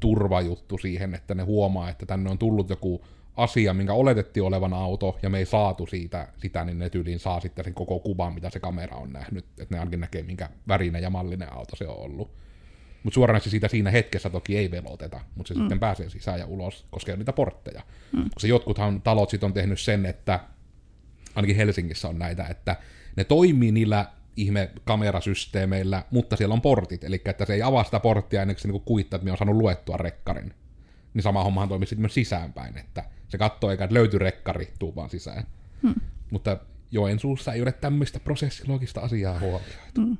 turvajuttu 0.00 0.78
siihen, 0.78 1.14
että 1.14 1.34
ne 1.34 1.42
huomaa, 1.42 1.90
että 1.90 2.06
tänne 2.06 2.30
on 2.30 2.38
tullut 2.38 2.70
joku 2.70 3.04
asia, 3.36 3.74
minkä 3.74 3.92
oletettiin 3.92 4.44
olevan 4.44 4.72
auto, 4.72 5.18
ja 5.22 5.30
me 5.30 5.38
ei 5.38 5.46
saatu 5.46 5.86
siitä 5.86 6.28
sitä, 6.36 6.64
niin 6.64 6.78
ne 6.78 6.90
tyyliin 6.90 7.18
saa 7.18 7.40
sitten 7.40 7.64
sen 7.64 7.74
koko 7.74 7.98
kuvan, 7.98 8.34
mitä 8.34 8.50
se 8.50 8.60
kamera 8.60 8.96
on 8.96 9.12
nähnyt, 9.12 9.44
että 9.60 9.74
ne 9.74 9.78
ainakin 9.78 10.00
näkee, 10.00 10.22
minkä 10.22 10.48
värinen 10.68 11.02
ja 11.02 11.10
mallinen 11.10 11.52
auto 11.52 11.76
se 11.76 11.88
on 11.88 11.96
ollut. 11.96 12.30
Mutta 13.02 13.14
suoranaisesti 13.14 13.50
siitä 13.50 13.68
siinä 13.68 13.90
hetkessä 13.90 14.30
toki 14.30 14.56
ei 14.56 14.70
veloteta, 14.70 15.20
mutta 15.34 15.48
se 15.48 15.54
mm. 15.54 15.60
sitten 15.60 15.80
pääsee 15.80 16.10
sisään 16.10 16.38
ja 16.38 16.46
ulos, 16.46 16.86
koska 16.90 17.12
ole 17.12 17.18
niitä 17.18 17.32
portteja. 17.32 17.82
Mm. 18.12 18.30
Koska 18.34 18.48
jotkuthan 18.48 19.02
talot 19.02 19.30
sitten 19.30 19.46
on 19.46 19.52
tehnyt 19.52 19.80
sen, 19.80 20.06
että 20.06 20.40
ainakin 21.34 21.56
Helsingissä 21.56 22.08
on 22.08 22.18
näitä, 22.18 22.46
että 22.46 22.76
ne 23.16 23.24
toimii 23.24 23.72
niillä 23.72 24.06
ihme 24.36 24.70
kamerasysteemeillä, 24.84 26.04
mutta 26.10 26.36
siellä 26.36 26.52
on 26.52 26.60
portit, 26.60 27.04
eli 27.04 27.22
että 27.24 27.44
se 27.44 27.54
ei 27.54 27.62
avaa 27.62 27.84
sitä 27.84 28.00
porttia 28.00 28.42
ennen 28.42 28.56
kuin 28.56 28.62
se 28.62 28.68
niinku 28.68 28.80
kuittaa, 28.84 29.16
että 29.16 29.24
me 29.24 29.30
on 29.30 29.38
saanut 29.38 29.56
luettua 29.56 29.96
rekkarin. 29.96 30.54
Niin 31.14 31.22
sama 31.22 31.44
hommahan 31.44 31.68
toimii 31.68 31.86
sitten 31.86 32.02
myös 32.02 32.14
sisäänpäin, 32.14 32.78
että 32.78 33.04
se 33.28 33.38
katsoo 33.38 33.70
eikä 33.70 33.84
että 33.84 33.94
löyty 33.94 34.18
rekkari, 34.18 34.72
tuu 34.78 34.94
vaan 34.94 35.10
sisään. 35.10 35.46
Hmm. 35.82 35.94
Mutta 36.30 36.58
Joensuussa 36.90 37.52
ei 37.52 37.62
ole 37.62 37.72
tämmöistä 37.72 38.20
prosessilogista 38.20 39.00
asiaa 39.00 39.38
huomioitu. 39.38 40.00
Mm. 40.00 40.16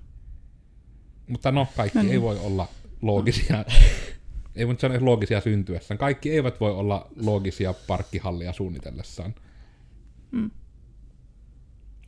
Mutta 1.30 1.52
no, 1.52 1.66
kaikki 1.76 1.98
No 1.98 2.02
niin. 2.02 2.12
ei 2.12 2.20
voi 2.20 2.38
olla 2.38 2.68
loogisia. 3.02 3.64
ei 4.56 4.66
voi 4.66 4.76
sanoa 4.78 4.98
loogisia 5.00 5.40
syntyessään. 5.40 5.98
Kaikki 5.98 6.30
eivät 6.30 6.60
voi 6.60 6.72
olla 6.72 7.10
loogisia 7.24 7.74
parkkihallia 7.86 8.52
suunnitellessaan. 8.52 9.34
Mm. 10.30 10.50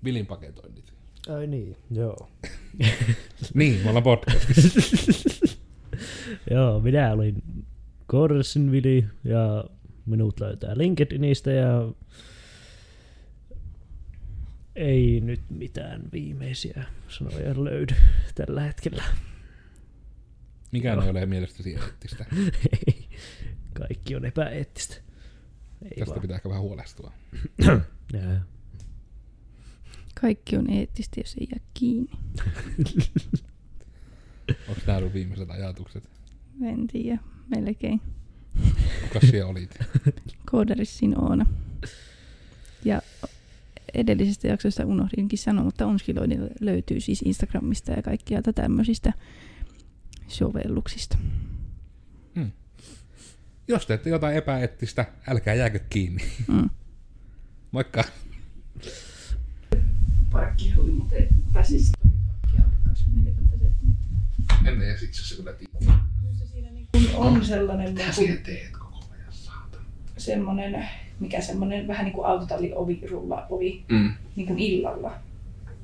Vilin 0.05 0.27
paketoinnit. 0.27 0.93
Ai 1.29 1.47
niin, 1.47 1.77
joo. 1.91 2.29
Niin, 3.55 3.81
me 3.83 3.89
ollaan 3.89 4.03
podcastissa. 4.03 5.59
Joo, 6.51 6.81
minä 6.81 7.13
olin 7.13 7.43
Corsin 8.11 8.73
Vili 8.73 9.05
ja 9.25 9.65
minut 10.07 10.41
löytää 10.41 10.79
LinkedInistä 10.79 11.51
ja 11.51 11.93
ei 14.77 15.21
nyt 15.21 15.41
mitään 15.51 16.03
viimeisiä 16.13 16.85
sanoja 17.09 17.65
löydy 17.65 17.95
tällä 18.35 18.61
hetkellä. 18.63 19.05
Mikään 20.73 20.97
Joo. 20.97 21.05
ei 21.05 21.11
ole 21.11 21.27
mielestäsi 21.27 21.75
eettistä. 21.75 22.27
Ei, 22.87 23.09
kaikki 23.73 24.17
on 24.17 24.25
epäeettistä. 24.25 24.95
Ei 25.83 25.91
Tästä 25.99 26.11
vaan. 26.11 26.21
pitää 26.21 26.37
ehkä 26.37 26.49
vähän 26.49 26.63
huolestua. 26.63 27.13
Kaikki 30.21 30.57
on 30.57 30.71
eettistä, 30.71 31.21
jos 31.21 31.37
ei 31.41 31.49
jää 31.53 31.67
kiinni. 31.75 32.11
Onko 34.69 34.81
nämä 34.87 34.99
ollut 34.99 35.15
viimeiset 35.15 35.51
ajatukset? 35.51 36.11
En 36.65 36.87
tiedä, 36.87 37.19
melkein. 37.57 38.01
Kuka 39.03 39.21
siellä 39.27 39.51
olit? 39.51 39.79
Koodarissin 40.51 41.19
Oona. 41.21 41.47
Ja 42.85 43.03
edellisestä 43.95 44.49
jaksosta 44.49 44.87
unohdinkin 44.87 45.39
sanoa, 45.39 45.65
mutta 45.65 45.87
Onskiloidi 45.87 46.39
löytyy 46.61 47.01
siis 47.01 47.23
Instagramista 47.23 47.93
ja 47.93 48.03
kaikkialta 48.03 48.53
tämmöisistä 48.53 49.13
sovelluksista. 50.29 51.19
Jos 53.69 53.87
teette 53.87 54.11
jotain 54.11 54.37
epäeettistä, 54.37 55.07
älkää 55.29 55.55
jääkö 55.55 55.79
kiinni. 55.91 56.23
Mm. 56.49 56.71
Moikka! 57.73 58.05
Parkki 60.31 60.75
oli 60.79 60.91
muuten 60.91 61.29
pääsis 61.53 61.93
En 64.65 64.79
tiedä, 64.79 64.97
siksi 64.97 65.29
se 65.29 65.37
kyllä 65.37 65.53
tiedä. 65.53 65.95
on 67.15 67.45
sellainen 67.45 67.95
niin 67.95 68.43
teet 68.43 68.71
koko 68.73 69.05
ajan, 69.13 69.33
saatana? 69.33 69.85
semmoinen, 70.17 70.89
mikä 71.23 71.41
semmoinen 71.41 71.89
vähän 71.89 72.05
niin 72.05 72.15
kuin 72.15 72.27
autotalli 72.27 72.73
ovi, 72.75 73.01
rulla 73.11 73.47
ovi, 73.51 73.85
Mm. 73.89 74.13
niin 74.37 74.47
kuin 74.47 74.59
illalla. 74.59 75.15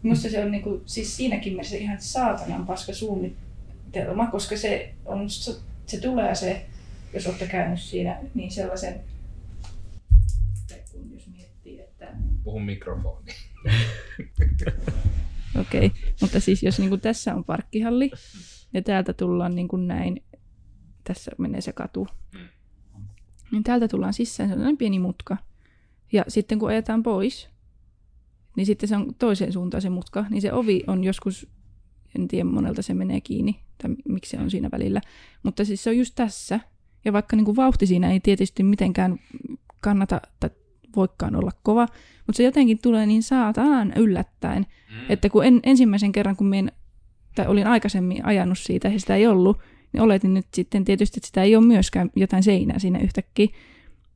Minusta 0.03 0.31
se 0.31 0.45
on 0.45 0.51
niin 0.51 0.63
kuin, 0.63 0.83
siis 0.87 1.17
siinäkin 1.17 1.53
mielessä 1.53 1.77
ihan 1.77 2.01
saatanan 2.01 2.67
paska 2.67 2.93
suunnitelma, 2.93 4.27
koska 4.27 4.57
se, 4.57 4.95
on, 5.07 5.31
se 5.87 6.01
tulee 6.01 6.35
se, 6.35 6.67
jos 7.15 7.27
olette 7.27 7.47
käynyt 7.47 7.81
siinä, 7.81 8.19
niin 8.35 8.51
sellaisen, 8.51 9.01
kun 10.93 11.11
jos 11.15 11.29
miettii, 11.37 11.81
että 11.81 12.07
Puhun 12.45 12.65
mikrofoniin. 12.65 13.37
Okei, 15.61 15.87
okay. 15.87 16.01
mutta 16.21 16.41
siis 16.41 16.63
jos 16.63 16.79
niin 16.79 16.89
kuin 16.89 17.01
tässä 17.01 17.35
on 17.35 17.45
parkkihalli 17.45 18.11
ja 18.73 18.83
täältä 18.83 19.13
tullaan 19.13 19.55
niin 19.55 19.69
kuin 19.69 19.89
näin, 19.89 20.25
tässä 21.05 21.31
menee 21.39 21.61
se 21.61 21.73
katu, 21.73 22.09
niin 23.53 23.63
täältä 23.63 23.89
tullaan 23.89 24.15
sisään, 24.15 24.49
se 24.49 24.67
on 24.67 24.77
pieni 24.77 24.99
mutka. 24.99 25.37
Ja 26.13 26.25
sitten 26.29 26.59
kun 26.59 26.69
ajetaan 26.69 27.03
pois, 27.03 27.49
niin 28.57 28.67
sitten 28.67 28.89
se 28.89 28.97
on 28.97 29.15
toiseen 29.19 29.53
suuntaan 29.53 29.83
se 29.83 29.91
mutka, 29.91 30.25
niin 30.31 30.43
se 30.43 30.53
ovi 30.53 30.85
on 30.87 31.05
joskus, 31.05 31.47
en 32.19 32.29
tiedä 32.29 32.45
monelta 32.45 32.83
se 32.83 32.95
menee 32.95 33.21
kiinni, 33.21 33.61
tai 33.83 33.91
miksi 34.09 34.31
se 34.31 34.43
on 34.43 34.51
siinä 34.51 34.69
välillä, 34.73 35.01
mutta 35.43 35.65
siis 35.65 35.85
se 35.85 35.91
on 35.91 35.99
just 35.99 36.15
tässä. 36.15 36.61
Ja 37.05 37.13
vaikka 37.13 37.37
niin 37.37 37.45
kuin 37.45 37.57
vauhti 37.57 37.87
siinä 37.87 38.13
ei 38.13 38.21
tietysti 38.21 38.63
mitenkään 38.63 39.21
kannata 39.81 40.21
tai 40.41 40.51
voikaan 40.97 41.37
olla 41.37 41.51
kova, 41.63 41.87
mutta 42.27 42.37
se 42.37 42.43
jotenkin 42.43 42.79
tulee 42.83 43.07
niin 43.07 43.23
saatanan 43.23 43.93
yllättäen, 43.97 44.67
mm. 44.91 44.97
että 45.09 45.29
kun 45.29 45.45
en, 45.45 45.61
ensimmäisen 45.63 46.13
kerran, 46.13 46.37
kun 46.37 46.47
minä 46.47 46.73
tai 47.35 47.47
olin 47.47 47.67
aikaisemmin 47.67 48.25
ajanut 48.25 48.59
siitä 48.59 48.89
ja 48.89 49.01
sitä 49.01 49.17
ei 49.17 49.27
ollut, 49.27 49.59
niin 49.93 50.01
oletin 50.01 50.35
nyt 50.35 50.47
sitten 50.55 50.85
tietysti, 50.85 51.19
että 51.19 51.27
sitä 51.27 51.43
ei 51.43 51.57
ole 51.57 51.65
myöskään 51.65 52.11
jotain 52.17 52.43
seinää 52.43 52.79
siinä 52.79 52.99
yhtäkkiä. 52.99 53.47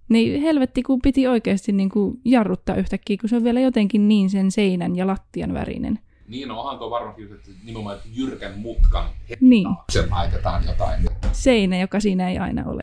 Niin 0.09 0.43
helvetti, 0.43 0.83
kun 0.83 1.03
piti 1.03 1.27
oikeasti 1.27 1.73
niin 1.73 1.89
kuin 1.89 2.21
jarruttaa 2.25 2.77
yhtäkkiä, 2.77 3.17
kun 3.21 3.29
se 3.29 3.37
on 3.37 3.45
vielä 3.45 3.61
jotenkin 3.61 4.09
niin 4.09 4.31
sen 4.31 4.51
seinän 4.51 4.97
ja 4.97 5.07
lattian 5.07 5.55
värinen. 5.55 5.99
Niin, 6.29 6.49
no 6.49 6.61
onhan 6.61 6.79
tuo 6.79 6.91
varmaankin 6.91 7.33
että 7.35 7.51
nimenomaan 7.65 7.97
että 7.97 8.09
jyrkän 8.13 8.59
mutkan 8.59 9.11
Niin, 9.41 9.67
se 9.93 10.09
laitetaan 10.11 10.65
jotain. 10.67 11.05
seinä, 11.33 11.81
joka 11.81 12.01
siinä 12.01 12.29
ei 12.29 12.39
aina 12.39 12.65
ole. 12.65 12.83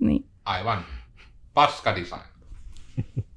Niin. 0.00 0.24
Aivan. 0.44 0.84
Paska 1.54 1.96
design. 1.96 2.22